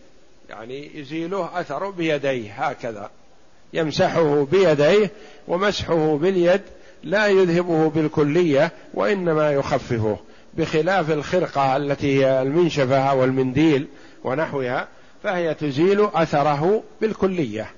يعني 0.50 0.98
يزيله 0.98 1.60
أثره 1.60 1.90
بيديه 1.90 2.52
هكذا. 2.52 3.10
يمسحه 3.72 4.44
بيديه 4.44 5.10
ومسحه 5.48 6.16
باليد 6.16 6.62
لا 7.02 7.26
يذهبه 7.26 7.90
بالكلية 7.90 8.72
وإنما 8.94 9.52
يخففه 9.52 10.18
بخلاف 10.54 11.10
الخرقة 11.10 11.76
التي 11.76 12.24
هي 12.24 12.42
المنشفة 12.42 12.98
أو 12.98 13.24
المنديل 13.24 13.86
ونحوها. 14.24 14.88
فهي 15.22 15.54
تزيل 15.54 16.04
أثره 16.14 16.82
بالكلية. 17.00 17.70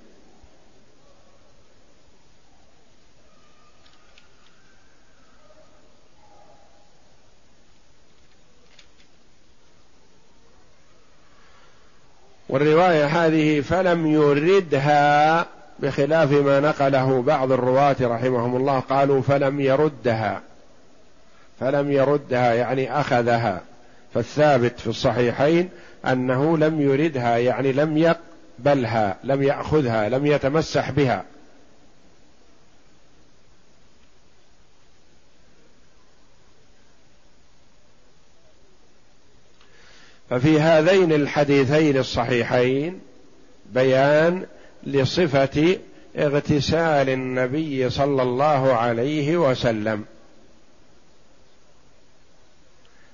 والرواية 12.49 13.07
هذه 13.07 13.61
فلم 13.61 14.07
يردها 14.07 15.47
بخلاف 15.79 16.31
ما 16.33 16.61
نقله 16.61 17.23
بعض 17.23 17.53
الرواة 17.53 17.97
رحمهم 18.01 18.57
الله. 18.57 18.81
قالوا 18.81 19.23
فلم 19.23 19.61
يردها 19.61 20.43
فلم 21.61 21.93
يردها 21.93 22.55
يعني 22.55 23.01
أخذها. 23.01 23.63
فالثابت 24.15 24.81
في 24.81 24.87
الصحيحين 24.87 25.71
أنه 26.07 26.59
لم 26.59 26.81
يردها 26.81 27.37
يعني 27.37 27.73
لم 27.73 27.99
يقبلها 27.99 29.17
لم 29.25 29.43
يأخذها 29.43 30.09
لم 30.09 30.27
يتمسح 30.27 30.91
بها. 30.91 31.25
ففي 40.31 40.61
هذين 40.61 41.13
الحديثين 41.13 41.97
الصحيحين 41.97 43.01
بيان 43.75 44.47
لصفة 44.87 45.79
اغتسال 46.19 47.09
النبي 47.09 47.91
صلى 47.91 48.23
الله 48.23 48.73
عليه 48.73 49.37
وسلم. 49.37 50.05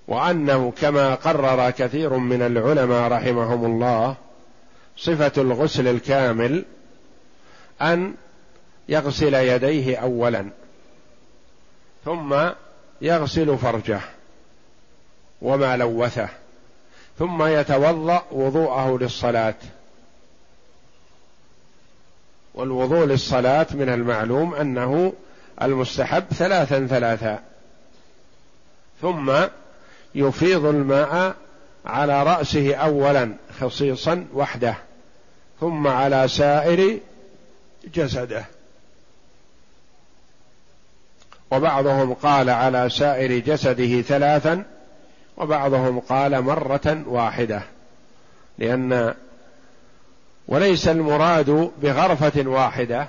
وأنه 0.09 0.73
كما 0.81 1.15
قرر 1.15 1.71
كثير 1.71 2.17
من 2.17 2.43
العلماء 2.43 3.13
رحمهم 3.13 3.65
الله 3.65 4.17
صفة 4.97 5.33
الغسل 5.43 5.89
الكامل 5.89 6.65
أن 7.83 8.15
يغسل 8.89 9.35
يديه 9.35 9.97
اولا 9.97 10.51
ثم 12.05 12.37
يغسل 13.01 13.59
فرجه 13.59 14.01
وما 15.43 15.77
لوثه 15.77 16.29
ثم 17.19 17.43
يتوضأ 17.43 18.23
وضوءه 18.31 18.99
للصلاة. 18.99 19.55
والوضوء 22.55 23.05
للصلاة 23.05 23.67
من 23.71 23.89
المعلوم 23.89 24.55
أنه 24.55 25.13
المستحب 25.63 26.25
ثلاثا 26.25 26.87
ثلاثا 26.87 27.43
ثم 29.03 29.33
يفيض 30.19 30.65
الماء 30.65 31.37
على 31.87 32.23
رأسه 32.23 32.75
اولا 32.75 33.35
خصيصا 33.61 34.27
وحده 34.35 34.75
ثم 35.61 35.87
على 35.87 36.29
سائر 36.29 36.99
جسده. 37.95 38.45
وبعضهم 41.51 42.15
قال 42.15 42.51
على 42.51 42.91
سائر 42.91 43.39
جسده 43.39 44.03
ثلاثا 44.03 44.65
وبعضهم 45.37 46.01
قال 46.01 46.43
مرة 46.43 47.03
واحدة. 47.07 47.63
لأن 48.59 49.15
وليس 50.49 50.89
المراد 50.89 51.71
بغرفة 51.83 52.49
واحدة 52.49 53.09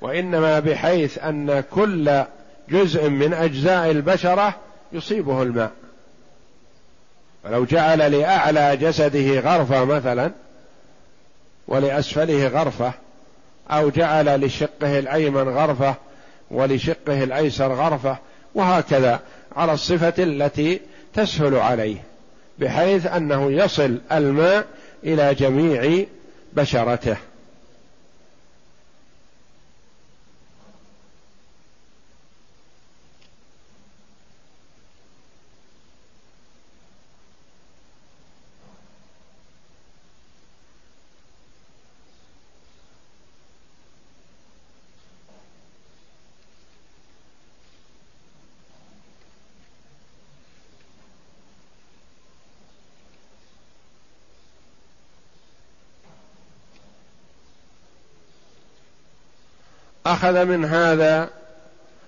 وإنما 0.00 0.60
بحيث 0.60 1.18
أن 1.18 1.60
كل 1.60 2.24
جزء 2.68 3.08
من 3.08 3.34
أجزاء 3.34 3.90
البشرة 3.90 4.54
يصيبه 4.92 5.42
الماء. 5.42 5.72
فلو 7.44 7.64
جعل 7.64 8.12
لأعلى 8.12 8.76
جسده 8.76 9.40
غرفة 9.40 9.84
مثلا 9.84 10.30
ولأسفله 11.68 12.46
غرفة 12.46 12.92
أو 13.70 13.90
جعل 13.90 14.40
لشقه 14.40 14.98
الأيمن 14.98 15.48
غرفة 15.48 15.94
ولشقه 16.50 17.24
الأيسر 17.24 17.72
غرفة 17.72 18.16
وهكذا 18.54 19.20
على 19.56 19.72
الصفة 19.72 20.14
التي 20.18 20.80
تسهل 21.14 21.54
عليه 21.56 21.96
بحيث 22.58 23.06
أنه 23.06 23.52
يصل 23.52 24.00
الماء 24.12 24.66
إلى 25.04 25.34
جميع 25.34 26.04
بشرته. 26.52 27.16
أخذ 60.24 60.44
من 60.44 60.64
هذا 60.64 61.30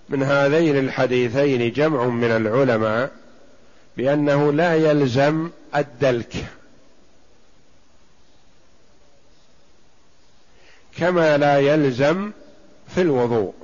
من 0.09 0.23
هذين 0.23 0.79
الحديثين 0.79 1.73
جمع 1.73 2.05
من 2.05 2.31
العلماء 2.31 3.11
بأنه 3.97 4.53
لا 4.53 4.75
يلزم 4.75 5.51
الدلك. 5.77 6.35
كما 10.99 11.37
لا 11.37 11.59
يلزم 11.59 12.33
في 12.95 13.01
الوضوء. 13.01 13.55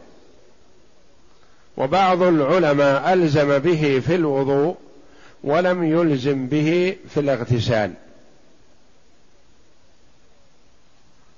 وبعض 1.76 2.22
العلماء 2.22 3.12
ألزم 3.12 3.59
به 3.59 4.03
في 4.07 4.14
الوضوء 4.14 4.76
ولم 5.44 5.84
يلزم 5.84 6.46
به 6.46 6.96
في 7.09 7.20
الاغتسال. 7.20 7.92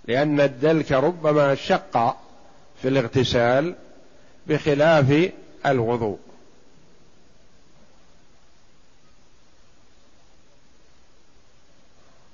لأن 0.09 0.41
الدلك 0.41 0.93
ربما 0.93 1.55
شق 1.55 2.24
في 2.85 2.91
الاغتسال 2.91 3.75
بخلاف 4.47 5.31
الوضوء. 5.67 6.19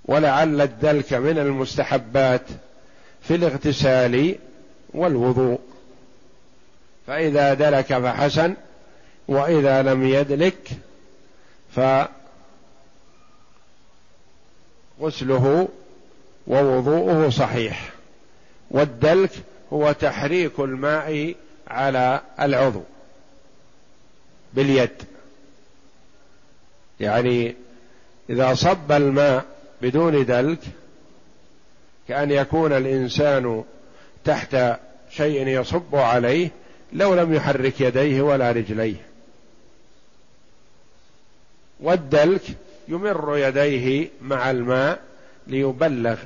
ولعل 0.05 0.61
الدلك 0.61 1.13
من 1.13 1.39
المستحبات 1.39 2.43
في 3.23 3.35
الاغتسال 3.35 4.37
والوضوء. 4.95 5.61
فإذا 7.07 7.55
دلك 7.55 7.99
فحسن 7.99 8.55
وإذا 9.29 9.83
لم 9.83 10.07
يدلك 10.07 10.71
فغسله 14.99 15.69
ووضوءه 16.47 17.31
صحيح. 17.31 17.91
والدلك 18.71 19.31
هو 19.73 19.93
تحريك 19.93 20.61
الماء 20.61 21.35
على 21.69 22.21
العضو 22.41 22.83
باليد. 24.55 25.03
يعني 27.01 27.55
إذا 28.31 28.55
صب 28.55 28.93
الماء 28.93 29.45
بدون 29.83 30.27
دلك 30.27 30.59
كأن 32.09 32.31
يكون 32.31 32.73
الإنسان 32.73 33.65
تحت 34.25 34.57
شيء 35.11 35.49
يصب 35.49 35.97
عليه 35.97 36.51
لو 36.93 37.15
لم 37.15 37.35
يحرك 37.35 37.81
يديه 37.81 38.23
ولا 38.23 38.53
رجليه. 38.53 38.97
والدلك 41.81 42.43
يمر 42.89 43.39
يديه 43.39 44.09
مع 44.23 44.51
الماء 44.51 45.01
ليبلغ 45.47 46.19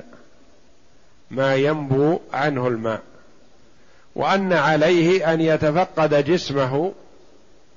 ما 1.31 1.55
ينبو 1.55 2.19
عنه 2.33 2.67
الماء. 2.67 3.01
وأن 4.15 4.53
عليه 4.53 5.33
أن 5.33 5.41
يتفقد 5.41 6.25
جسمه 6.25 6.93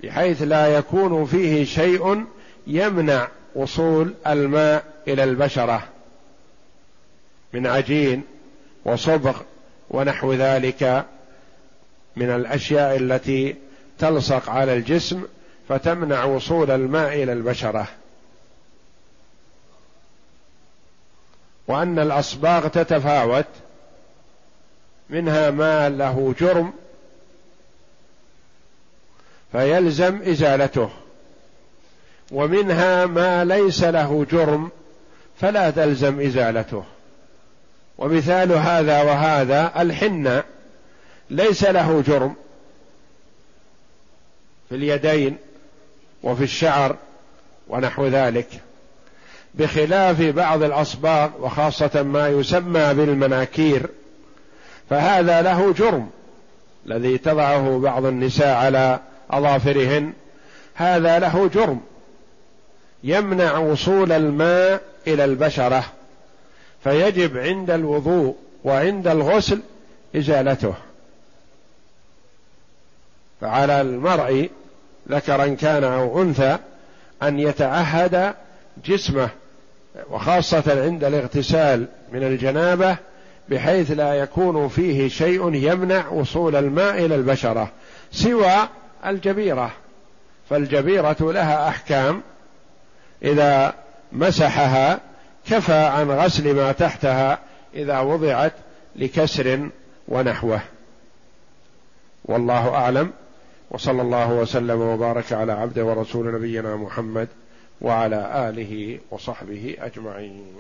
بحيث 0.03 0.43
لا 0.43 0.67
يكون 0.67 1.27
فيه 1.27 1.65
شيء 1.65 2.25
يمنع 2.67 3.29
وصول 3.55 4.15
الماء 4.27 4.85
إلى 5.09 5.25
البشرة 5.25 5.89
من 7.53 7.67
عجين 7.67 8.23
وصبغ 8.85 9.41
ونحو 9.91 10.33
ذلك 10.33 11.05
من 12.17 12.31
الأشياء 12.31 12.97
التي 12.97 13.57
تلصق 13.99 14.51
على 14.51 14.75
الجسم 14.75 15.23
فتمنع 15.69 16.25
وصول 16.25 16.71
الماء 16.71 17.23
إلى 17.23 17.33
البشرة. 17.33 17.89
وأن 21.69 21.99
الأصباغ 21.99 22.69
تتفاوت 22.69 23.47
منها 25.11 25.51
ما 25.51 25.89
له 25.89 26.35
جرم 26.41 26.73
فيلزم 29.53 30.23
إزالته. 30.23 30.91
ومنها 32.33 33.07
ما 33.07 33.45
ليس 33.45 33.85
له 33.85 34.27
جرم 34.33 34.71
فلا 35.41 35.71
تلزم 35.71 36.21
إزالته. 36.21 36.85
ومثال 37.99 38.53
هذا 38.53 39.03
وهذا 39.03 39.73
الحنة 39.83 40.45
ليس 41.31 41.65
له 41.65 42.03
جرم 42.07 42.35
في 44.69 44.75
اليدين 44.75 45.37
وفي 46.23 46.45
الشعر 46.45 46.97
ونحو 47.69 48.07
ذلك 48.07 48.49
بخلاف 49.55 50.23
بعض 50.23 50.63
الأصباغ 50.63 51.31
وخاصة 51.41 52.03
ما 52.03 52.29
يسمى 52.29 52.95
بالمناكير. 52.95 53.91
فهذا 54.91 55.43
له 55.43 55.73
جرم 55.73 56.11
الذي 56.87 57.19
تضعه 57.19 57.79
بعض 57.79 58.05
النساء 58.05 58.57
على 58.57 59.01
أظافرهن. 59.31 60.13
هذا 60.75 61.19
له 61.19 61.51
جرم 61.55 61.81
يمنع 63.05 63.59
وصول 63.59 64.13
الماء 64.13 64.81
إلى 65.07 65.25
البشرة 65.25 65.85
فيجب 66.85 67.37
عند 67.37 67.71
الوضوء 67.71 68.37
وعند 68.65 69.09
الغسل 69.09 69.61
إزالته. 70.17 70.75
فعلى 73.41 73.81
المرء 73.81 74.51
ذكرا 75.09 75.47
كان 75.47 75.85
أو 75.85 76.23
أنثى 76.23 76.59
أن 77.23 77.39
يتعهد 77.39 78.35
جسمه 78.85 79.29
وخاصة 80.11 80.85
عند 80.85 81.05
الاغتسال 81.05 81.87
من 82.13 82.23
الجنابة 82.23 82.97
بحيث 83.51 83.91
لا 83.91 84.15
يكون 84.15 84.69
فيه 84.69 85.09
شيء 85.09 85.55
يمنع 85.55 86.09
وصول 86.09 86.57
الماء 86.57 87.05
إلى 87.05 87.15
البشرة 87.15 87.71
سوى 88.13 88.69
الجبيرة. 89.07 89.71
فالجبيرة 90.51 91.17
لها 91.21 91.69
أحكام. 91.69 92.23
إذا 93.23 93.75
مسحها 94.13 95.01
كفى 95.51 95.73
عن 95.73 96.11
غسل 96.11 96.55
ما 96.55 96.73
تحتها 96.73 97.39
إذا 97.75 98.01
وضعت 98.01 98.53
لكسر 98.97 99.69
ونحوه. 100.09 100.61
والله 102.25 102.75
أعلم. 102.75 103.13
وصلى 103.71 104.03
الله 104.03 104.33
وسلم 104.33 104.81
وبارك 104.81 105.33
على 105.33 105.53
عبده 105.53 105.85
ورسول 105.85 106.35
نبينا 106.35 106.77
محمد 106.77 107.29
وعلى 107.81 108.49
آله 108.49 108.99
وصحبه 109.11 109.77
أجمعين. 109.79 110.57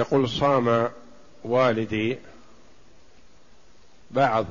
يقول 0.00 0.28
صام 0.28 0.90
والدي 1.44 2.18
بعض 4.10 4.46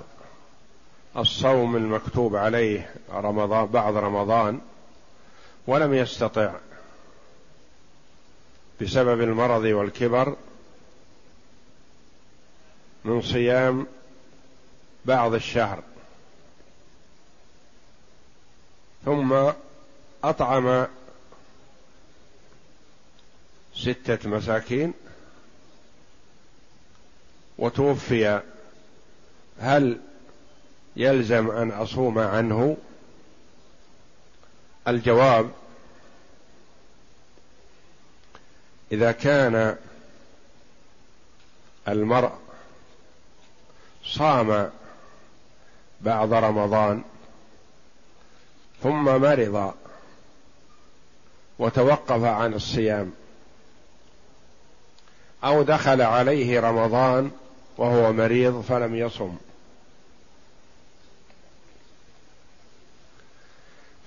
الصوم 1.17 1.75
المكتوب 1.75 2.35
عليه 2.35 2.95
رمضان 3.11 3.65
بعض 3.65 3.95
رمضان 3.97 4.61
ولم 5.67 5.93
يستطع 5.93 6.53
بسبب 8.81 9.21
المرض 9.21 9.63
والكبر 9.63 10.35
من 13.05 13.21
صيام 13.21 13.87
بعض 15.05 15.33
الشهر. 15.33 15.83
ثم 19.05 19.51
أطعم 20.23 20.87
ستة 23.75 24.29
مساكين 24.29 24.93
وتوفي 27.59 28.41
هل 29.59 29.99
يلزم 30.95 31.51
أن 31.51 31.71
أصوم 31.71 32.19
عنه؟ 32.19 32.77
الجواب 34.87 35.51
إذا 38.91 39.11
كان 39.11 39.77
المرء 41.87 42.31
صام 44.05 44.69
بعد 46.01 46.33
رمضان 46.33 47.03
ثم 48.83 49.03
مرض 49.05 49.73
وتوقف 51.59 52.23
عن 52.23 52.53
الصيام 52.53 53.11
أو 55.43 55.63
دخل 55.63 56.01
عليه 56.01 56.59
رمضان 56.59 57.31
وهو 57.79 58.13
مريض 58.13 58.61
فلم 58.61 58.95
يصم. 58.95 59.37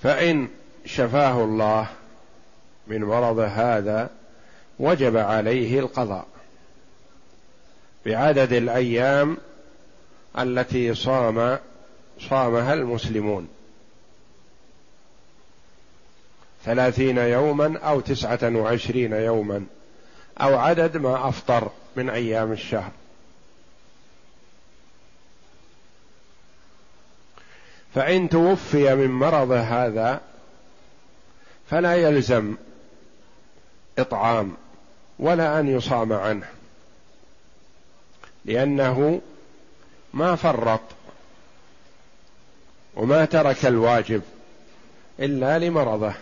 فإن 0.03 0.49
شفاه 0.87 1.45
الله 1.45 1.87
من 2.87 3.05
مرض 3.05 3.39
هذا 3.39 4.11
وجب 4.79 5.17
عليه 5.17 5.81
القضاء. 5.81 6.27
بعدد 8.07 8.53
الأيام 8.53 9.37
التي 10.39 10.95
صام 10.95 11.59
صامها 12.21 12.75
المسلمون. 12.75 13.49
ثلاثين 16.65 17.19
يوما 17.19 17.79
أو 17.79 18.01
تسعة 18.01 18.57
وعشرين 18.57 19.13
يوما 19.13 19.65
أو 20.41 20.59
عدد 20.59 20.97
ما 20.97 21.29
أفطر 21.29 21.71
من 21.97 22.11
أيام 22.11 22.53
الشهر. 22.53 22.91
فإن 27.95 28.29
توفي 28.29 28.95
من 28.95 29.11
مرض 29.11 29.51
هذا 29.53 30.21
فلا 31.71 31.95
يلزم 31.95 32.57
إطعام 33.99 34.57
ولا 35.19 35.61
أن 35.61 35.69
يصام 35.69 36.13
عنه 36.13 36.47
لأنه 38.45 39.21
ما 40.15 40.37
فرط 40.37 40.81
وما 42.95 43.25
ترك 43.25 43.67
الواجب 43.67 44.23
إلا 45.21 45.59
لمرضه 45.59 46.13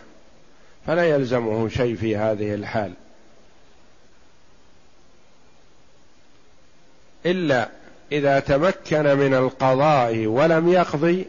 فلا 0.86 1.04
يلزمه 1.04 1.68
شيء 1.68 1.96
في 1.96 2.16
هذه 2.16 2.54
الحال. 2.54 2.92
إلا 7.26 7.68
إذا 8.12 8.40
تمكن 8.40 9.02
من 9.16 9.34
القضاء 9.34 10.26
ولم 10.26 10.68
يقضي 10.68 11.26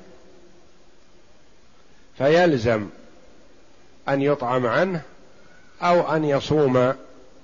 فيلزم 2.17 2.89
أن 4.09 4.21
يطعم 4.21 4.67
عنه 4.67 5.01
أو 5.81 6.15
أن 6.15 6.25
يصوم 6.25 6.93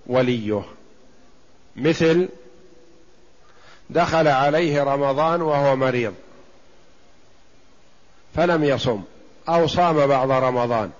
وليه. 0.07 0.63
مثل 1.75 2.29
دخل 3.89 4.27
عليه 4.27 4.83
رمضان 4.83 5.41
وهو 5.41 5.75
مريض 5.75 6.13
فلم 8.35 8.63
يصم 8.63 9.03
أو 9.49 9.67
صام 9.67 10.07
بعض 10.07 10.31
رمضان. 10.31 10.91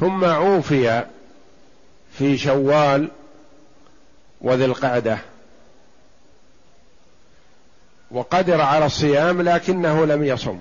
ثم 0.00 0.24
عوفي 0.24 1.06
في 2.12 2.38
شوال 2.38 3.10
وذي 4.40 4.64
القعدة. 4.64 5.18
وقدر 8.10 8.60
على 8.60 8.86
الصيام 8.86 9.42
لكنه 9.42 10.06
لم 10.06 10.24
يصم. 10.24 10.60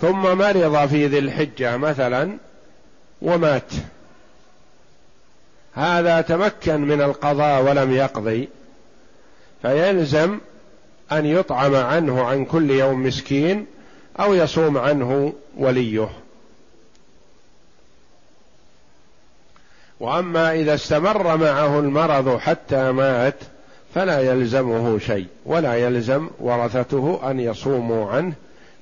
ثم 0.00 0.38
مرض 0.38 0.88
في 0.88 1.06
ذي 1.06 1.18
الحجة 1.18 1.76
مثلا 1.76 2.36
ومات. 3.22 3.72
هذا 5.74 6.20
تمكن 6.20 6.80
من 6.80 7.02
القضاء 7.02 7.62
ولم 7.62 7.92
يقضي 7.92 8.48
فيلزم 9.62 10.38
أن 11.12 11.26
يطعم 11.26 11.74
عنه 11.74 12.24
عن 12.24 12.44
كل 12.44 12.70
يوم 12.70 13.06
مسكين 13.06 13.66
أو 14.20 14.34
يصوم 14.34 14.78
عنه 14.78 15.32
وليه. 15.56 16.08
وأما 20.00 20.52
إذا 20.54 20.74
استمر 20.74 21.36
معه 21.36 21.78
المرض 21.80 22.38
حتى 22.38 22.92
مات 22.92 23.34
فلا 23.94 24.20
يلزمه 24.20 24.98
شيء 24.98 25.26
ولا 25.46 25.74
يلزم 25.74 26.28
ورثته 26.40 27.30
أن 27.30 27.40
يصوموا 27.40 28.10
عنه 28.10 28.32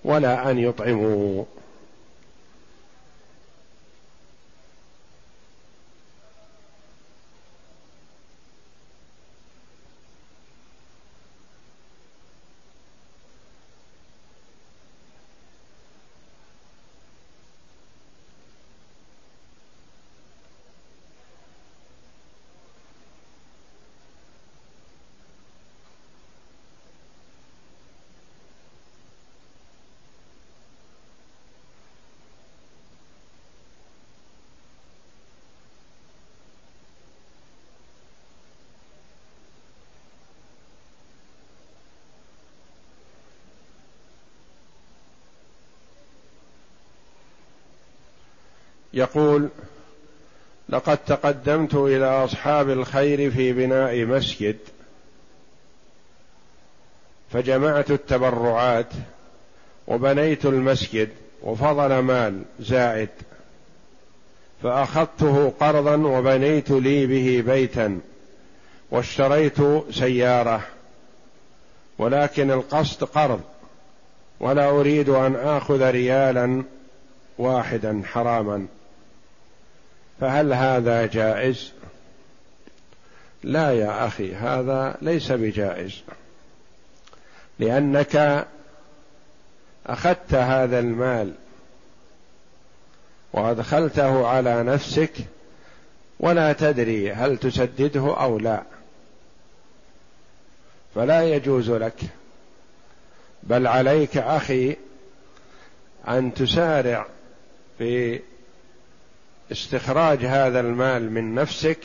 ولا 0.04 0.50
أن 0.50 0.58
يطعموا. 0.58 1.44
يقول 48.94 49.48
لقد 50.68 50.98
تقدمت 50.98 51.74
إلى 51.74 52.04
أصحاب 52.24 52.70
الخير 52.70 53.30
في 53.30 53.52
بناء 53.52 54.04
مسجد 54.04 54.56
فجمعت 57.32 57.90
التبرعات 57.90 58.88
وبنيت 59.86 60.46
المسجد 60.46 61.08
وفضل 61.42 61.98
مال 61.98 62.42
زائد 62.60 63.08
فأخذته 64.62 65.52
قرضا 65.60 65.96
وبنيت 65.96 66.70
لي 66.70 67.06
به 67.06 67.52
بيتا 67.52 68.00
واشتريت 68.90 69.58
سيارة 69.90 70.60
ولكن 71.98 72.50
القصد 72.50 73.04
قرض 73.04 73.40
ولا 74.40 74.70
أريد 74.70 75.08
أن 75.08 75.36
آخذ 75.36 75.90
ريالا 75.90 76.62
واحدا 77.38 78.02
حراما. 78.04 78.66
فهل 80.20 80.52
هذا 80.52 81.06
جائز؟ 81.06 81.72
لا 83.42 83.72
يا 83.72 84.06
أخي 84.06 84.34
هذا 84.34 84.96
ليس 85.02 85.32
بجائز. 85.32 86.02
لأنك 87.58 88.46
أخذت 89.86 90.34
هذا 90.34 90.78
المال 90.78 91.34
وأدخلته 93.32 94.26
على 94.26 94.62
نفسك 94.62 95.12
ولا 96.20 96.52
تدري 96.52 97.12
هل 97.12 97.36
تسدده 97.38 98.20
أو 98.20 98.38
لا. 98.38 98.62
فلا 100.94 101.24
يجوز 101.24 101.70
لك 101.70 102.00
بل 103.42 103.66
عليك 103.66 104.16
أخي 104.16 104.76
أن 106.08 106.34
تسارع 106.34 107.06
في 107.78 108.20
استخراج 109.52 110.24
هذا 110.24 110.60
المال 110.60 111.12
من 111.12 111.34
نفسك 111.34 111.78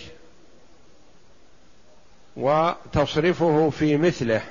وتصرفه 2.37 3.69
في 3.69 3.97
مثله 3.97 4.41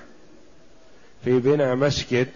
في 1.25 1.39
بناء 1.39 1.75
مسجد 1.75 2.29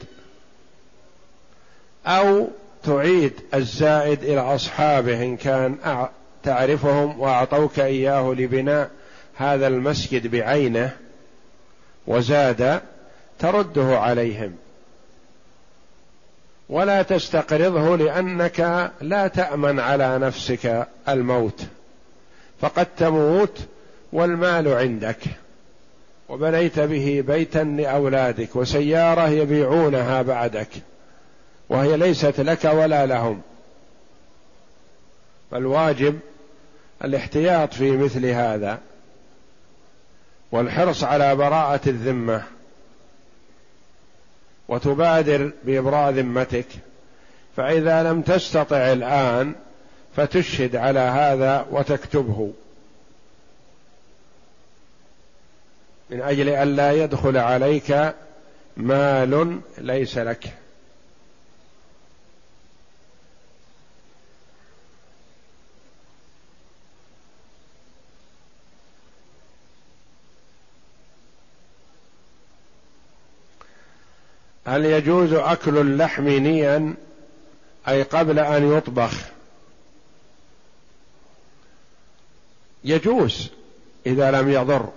أو 2.07 2.49
تعيد 2.85 3.33
الزائد 3.55 4.25
إلى 4.25 4.41
أصحابه 4.41 5.23
إن 5.23 5.37
كان 5.37 5.77
تعرفهم 6.43 7.21
وأعطوك 7.21 7.81
إياه 7.81 8.35
لبناء 8.39 8.91
هذا 9.35 9.67
المسجد 9.67 10.27
بعينه 10.27 10.97
وزاد 12.07 12.81
ترده 13.39 13.99
عليهم. 13.99 14.57
ولا 16.69 17.03
تستقرضه 17.03 17.97
لأنك 17.97 18.91
لا 19.01 19.29
تأمن 19.29 19.81
على 19.81 20.19
نفسك 20.19 20.87
الموت. 21.09 21.63
فقد 22.61 22.87
تموت 22.97 23.59
والمال 24.13 24.69
عندك. 24.69 25.19
وبنيت 26.29 26.81
به 26.81 27.25
بيتا 27.27 27.59
لأولادك 27.59 28.57
وسيارة 28.57 29.29
يبيعونها 29.29 30.23
بعدك. 30.23 30.69
وهي 31.69 31.97
ليست 31.97 32.41
لك 32.41 32.65
ولا 32.65 33.07
لهم. 33.07 33.41
فالواجب 35.51 36.19
الاحتياط 37.05 37.75
في 37.75 37.91
مثل 37.97 38.27
هذا. 38.27 38.79
والحرص 40.53 41.05
على 41.05 41.37
براءة 41.37 41.81
الذمة. 41.87 42.43
وتبادر 44.69 45.53
بإبراء 45.65 46.11
ذمتك 46.11 46.67
فإذا 47.57 48.03
لم 48.03 48.23
تستطع 48.23 48.77
الآن 48.77 49.55
فتشهد 50.17 50.77
على 50.77 51.01
هذا 51.01 51.67
وتكتبه. 51.71 52.53
من 56.11 56.21
أجل 56.21 56.49
ألا 56.49 56.93
يدخل 56.93 57.37
عليك 57.37 58.15
مال 58.77 59.61
ليس 59.79 60.19
لك. 60.19 60.62
هل 74.73 74.85
يجوز 74.85 75.33
أكل 75.33 75.79
اللحم 75.79 76.29
نيا؟ 76.29 76.95
أي 77.89 78.03
قبل 78.03 78.39
أن 78.39 78.77
يطبخ؟ 78.77 79.15
يجوز 82.85 83.51
إذا 84.07 84.31
لم 84.31 84.51
يضر. 84.51 84.89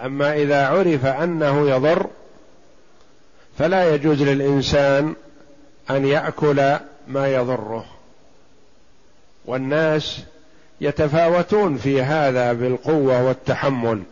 أما 0.00 0.34
إذا 0.34 0.66
عرف 0.66 1.06
أنه 1.06 1.70
يضر 1.70 2.06
فلا 3.58 3.94
يجوز 3.94 4.22
للإنسان 4.22 5.14
أن 5.90 6.06
يأكل 6.06 6.76
ما 7.08 7.28
يضره. 7.34 7.86
والناس 9.44 10.20
يتفاوتون 10.80 11.76
في 11.76 12.02
هذا 12.02 12.52
بالقوة 12.52 13.22
والتحمل. 13.22 14.02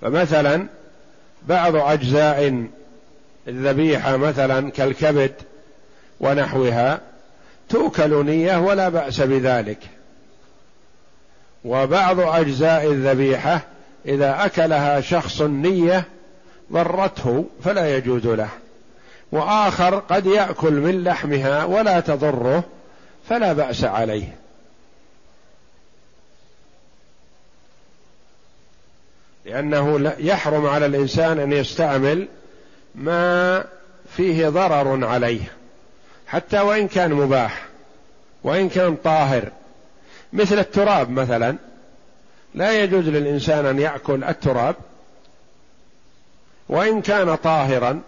فمثلا 0.00 0.66
بعض 1.48 1.76
أجزاء 1.76 2.66
الذبيحة 3.48 4.16
مثلا 4.16 4.70
كالكبد 4.70 5.32
ونحوها 6.20 7.00
تؤكل 7.68 8.26
نية 8.26 8.56
ولا 8.56 8.88
بأس 8.88 9.20
بذلك. 9.20 9.78
وبعض 11.64 12.20
أجزاء 12.20 12.86
الذبيحة 12.86 13.60
إذا 14.06 14.44
أكلها 14.44 15.00
شخص 15.00 15.42
نية 15.42 16.04
ضرته 16.72 17.44
فلا 17.64 17.96
يجوز 17.96 18.26
له 18.26 18.48
وآخر 19.32 19.94
قد 19.98 20.26
يأكل 20.26 20.72
من 20.72 21.04
لحمها 21.04 21.64
ولا 21.64 22.00
تضره 22.00 22.64
فلا 23.28 23.52
بأس 23.52 23.84
عليه. 23.84 24.36
لأنه 29.48 30.14
يحرم 30.18 30.66
على 30.66 30.86
الإنسان 30.86 31.38
أن 31.38 31.52
يستعمل 31.52 32.28
ما 32.94 33.64
فيه 34.16 34.48
ضرر 34.48 35.04
عليه 35.06 35.52
حتى 36.26 36.60
وإن 36.60 36.88
كان 36.88 37.12
مباح 37.12 37.66
وإن 38.44 38.68
كان 38.68 38.96
طاهر. 38.96 39.52
مثل 40.32 40.58
التراب 40.58 41.10
مثلا 41.10 41.56
لا 42.54 42.82
يجوز 42.82 43.08
للإنسان 43.08 43.66
أن 43.66 43.78
يأكل 43.78 44.24
التراب 44.24 44.76
وإن 46.68 47.02
كان 47.02 47.34
طاهرا 47.34 48.00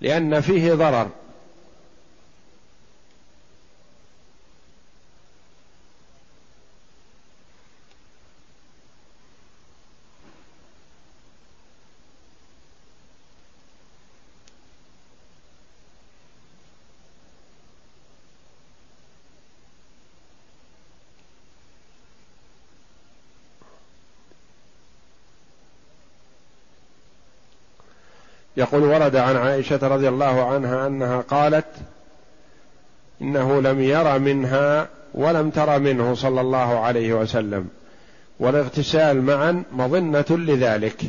لأن 0.00 0.40
فيه 0.40 0.74
ضرر. 0.74 1.08
يقول 28.56 28.82
ورد 28.82 29.16
عن 29.16 29.36
عائشة 29.36 29.88
رضي 29.88 30.08
الله 30.08 30.44
عنها 30.44 30.86
أنها 30.86 31.20
قالت 31.20 31.66
إنه 33.22 33.60
لم 33.60 33.82
ير 33.82 34.18
منها 34.18 34.88
ولم 35.14 35.50
تر 35.50 35.78
منه 35.78 36.14
صلى 36.14 36.40
الله 36.40 36.78
عليه 36.80 37.12
وسلم 37.12 37.68
والاغتسال 38.40 39.22
معا 39.22 39.62
مظنة 39.72 40.24
لذلك. 40.30 41.02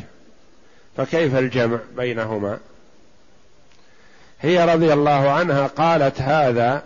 فكيف 0.96 1.38
الجمع 1.38 1.78
بينهما؟ 1.96 2.58
هي 4.40 4.74
رضي 4.74 4.92
الله 4.92 5.30
عنها 5.30 5.66
قالت 5.66 6.20
هذا 6.20 6.82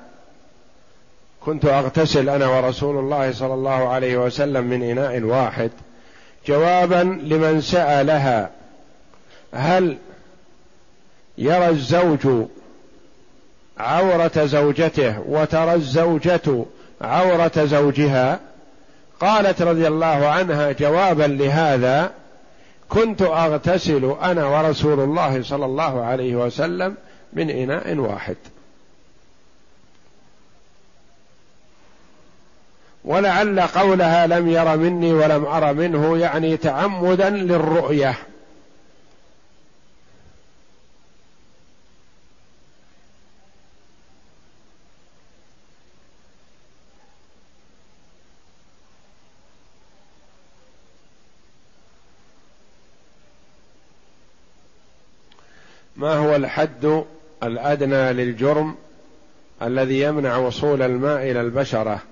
كنت 1.40 1.64
أغتسل 1.64 2.28
أنا 2.28 2.46
ورسول 2.46 2.98
الله 2.98 3.32
صلى 3.32 3.54
الله 3.54 3.88
عليه 3.88 4.16
وسلم 4.16 4.64
من 4.64 4.82
إناء 4.82 5.20
واحد 5.20 5.70
جوابا 6.46 7.20
لمن 7.22 7.60
سألها 7.60 8.50
هل 9.54 9.98
يرى 11.38 11.68
الزوج 11.68 12.46
عورة 13.78 14.44
زوجته 14.44 15.20
وترى 15.28 15.74
الزوجة 15.74 16.64
عورة 17.00 17.52
زوجها. 17.64 18.40
قالت 19.20 19.62
رضي 19.62 19.86
الله 19.86 20.06
عنها 20.06 20.72
جوابا 20.72 21.22
لهذا 21.22 22.10
كنت 22.88 23.22
أغتسل 23.22 24.16
أنا 24.22 24.46
ورسول 24.46 25.00
الله 25.00 25.42
صلى 25.42 25.64
الله 25.64 26.04
عليه 26.04 26.36
وسلم 26.36 26.94
من 27.32 27.50
إناء 27.50 27.96
واحد. 27.96 28.36
ولعل 33.04 33.60
قولها 33.60 34.26
لم 34.26 34.48
ير 34.48 34.76
مني 34.76 35.12
ولم 35.12 35.44
أر 35.44 35.74
منه 35.74 36.18
يعني 36.18 36.56
تعمدا 36.56 37.30
للرؤية. 37.30 38.14
ما 56.02 56.14
هو 56.14 56.36
الحد 56.36 57.04
الأدنى 57.42 58.12
للجرم 58.12 58.76
الذي 59.62 60.00
يمنع 60.00 60.36
وصول 60.36 60.82
الماء 60.82 61.30
إلى 61.30 61.40
البشرة؟ 61.40 62.02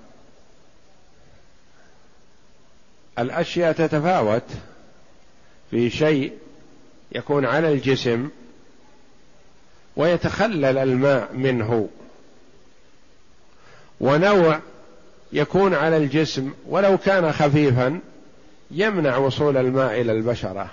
الأشياء 3.19 3.71
تتفاوت 3.71 4.43
في 5.71 5.89
شيء 5.89 6.33
يكون 7.11 7.45
على 7.45 7.73
الجسم 7.73 8.29
ويتخلل 9.95 10.77
الماء 10.77 11.33
منه 11.33 11.89
ونوع 13.99 14.59
يكون 15.33 15.73
على 15.73 15.97
الجسم 15.97 16.53
ولو 16.67 16.97
كان 16.97 17.31
خفيفا 17.31 17.99
يمنع 18.71 19.17
وصول 19.17 19.57
الماء 19.57 20.01
إلى 20.01 20.11
البشرة. 20.11 20.69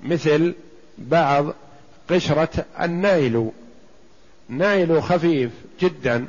مثل 0.00 0.54
بعض 0.98 1.46
قشرة 2.10 2.64
النايل. 2.80 3.50
نائل 4.48 5.02
خفيف 5.02 5.50
جدا 5.80 6.26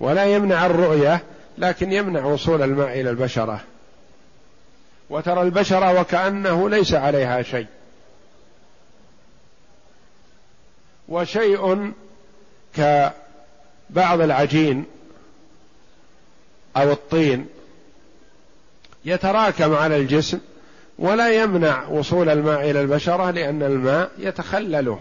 ولا 0.00 0.24
يمنع 0.24 0.66
الرؤية 0.66 1.22
لكن 1.58 1.92
يمنع 1.92 2.24
وصول 2.24 2.62
الماء 2.62 3.00
إلى 3.00 3.10
البشرة. 3.10 3.60
وترى 5.10 5.42
البشرة 5.42 6.00
وكأنه 6.00 6.70
ليس 6.70 6.94
عليها 6.94 7.42
شيء. 7.42 7.66
وشيء 11.08 11.92
كبعض 12.74 14.20
العجين 14.20 14.84
أو 16.76 16.92
الطين 16.92 17.46
يتراكم 19.04 19.74
على 19.74 19.96
الجسم 19.96 20.40
ولا 20.98 21.42
يمنع 21.42 21.88
وصول 21.88 22.28
الماء 22.28 22.70
إلى 22.70 22.80
البشرة 22.80 23.30
لأن 23.30 23.62
الماء 23.62 24.10
يتخلله 24.18 25.00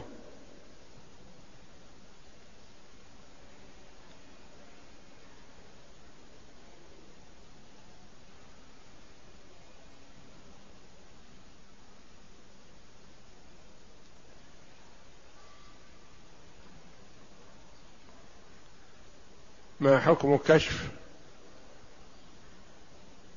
ما 19.79 19.99
حكم 19.99 20.37
كشف 20.37 20.87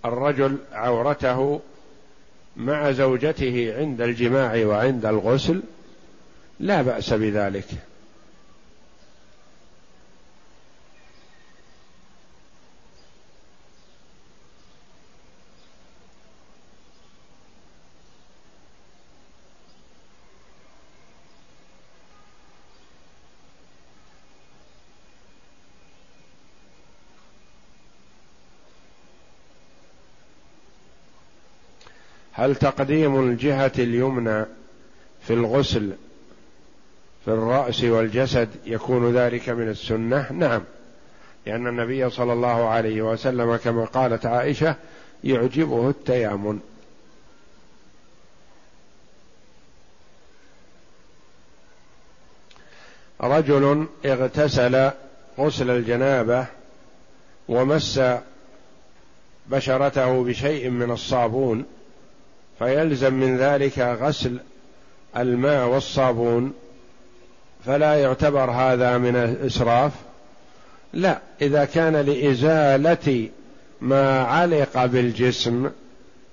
الرجل 0.05 0.59
عورته 0.73 1.61
مع 2.57 2.93
زوجته 2.93 3.75
عند 3.79 4.01
الجماع 4.01 4.65
وعند 4.65 5.07
الغسل 5.07 5.63
لا 6.61 6.83
بأس 6.83 7.13
بذلك. 7.13 7.65
هل 32.51 32.57
تقديم 32.57 33.21
الجهة 33.29 33.73
اليمنى 33.79 34.45
في 35.23 35.33
الغسل 35.33 35.93
في 37.25 37.29
الرأس 37.31 37.85
والجسد 37.85 38.49
يكون 38.67 39.17
ذلك 39.17 39.49
من 39.49 39.69
السنة؟ 39.69 40.33
نعم 40.33 40.63
لأن 41.47 41.67
النبي 41.67 42.11
صلى 42.11 42.33
الله 42.33 42.69
عليه 42.69 43.03
وسلم 43.03 43.57
كما 43.57 43.85
قالت 43.85 44.27
عائشة 44.27 44.75
يعجبه 45.25 45.91
التيامن 45.91 46.61
رجل 53.21 53.87
اغتسل 54.07 54.91
غسل 55.39 55.71
الجنابة 55.71 56.47
ومس 57.49 58.01
بشرته 59.47 60.25
بشيء 60.25 60.71
من 60.71 60.91
الصابون 60.91 61.67
فيلزم 62.61 63.15
من 63.15 63.37
ذلك 63.37 63.79
غسل 63.79 64.39
الماء 65.17 65.69
والصابون 65.69 66.53
فلا 67.67 67.95
يعتبر 67.95 68.51
هذا 68.51 68.99
من 68.99 69.17
الإسراف. 69.17 69.93
لا 70.93 71.19
إذا 71.43 71.65
كان 71.65 71.97
لإزالة 71.97 73.29
ما 73.81 74.23
علق 74.23 74.85
بالجسم 74.85 75.71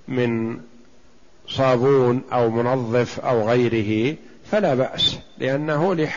من 0.08 0.60
صابون 1.48 2.22
أو 2.32 2.50
منظف 2.50 3.20
أو 3.20 3.48
غيره 3.48 4.16
فلا 4.50 4.74
بأس 4.74 5.18
لأنه 5.38 5.94
لحق 5.94 6.14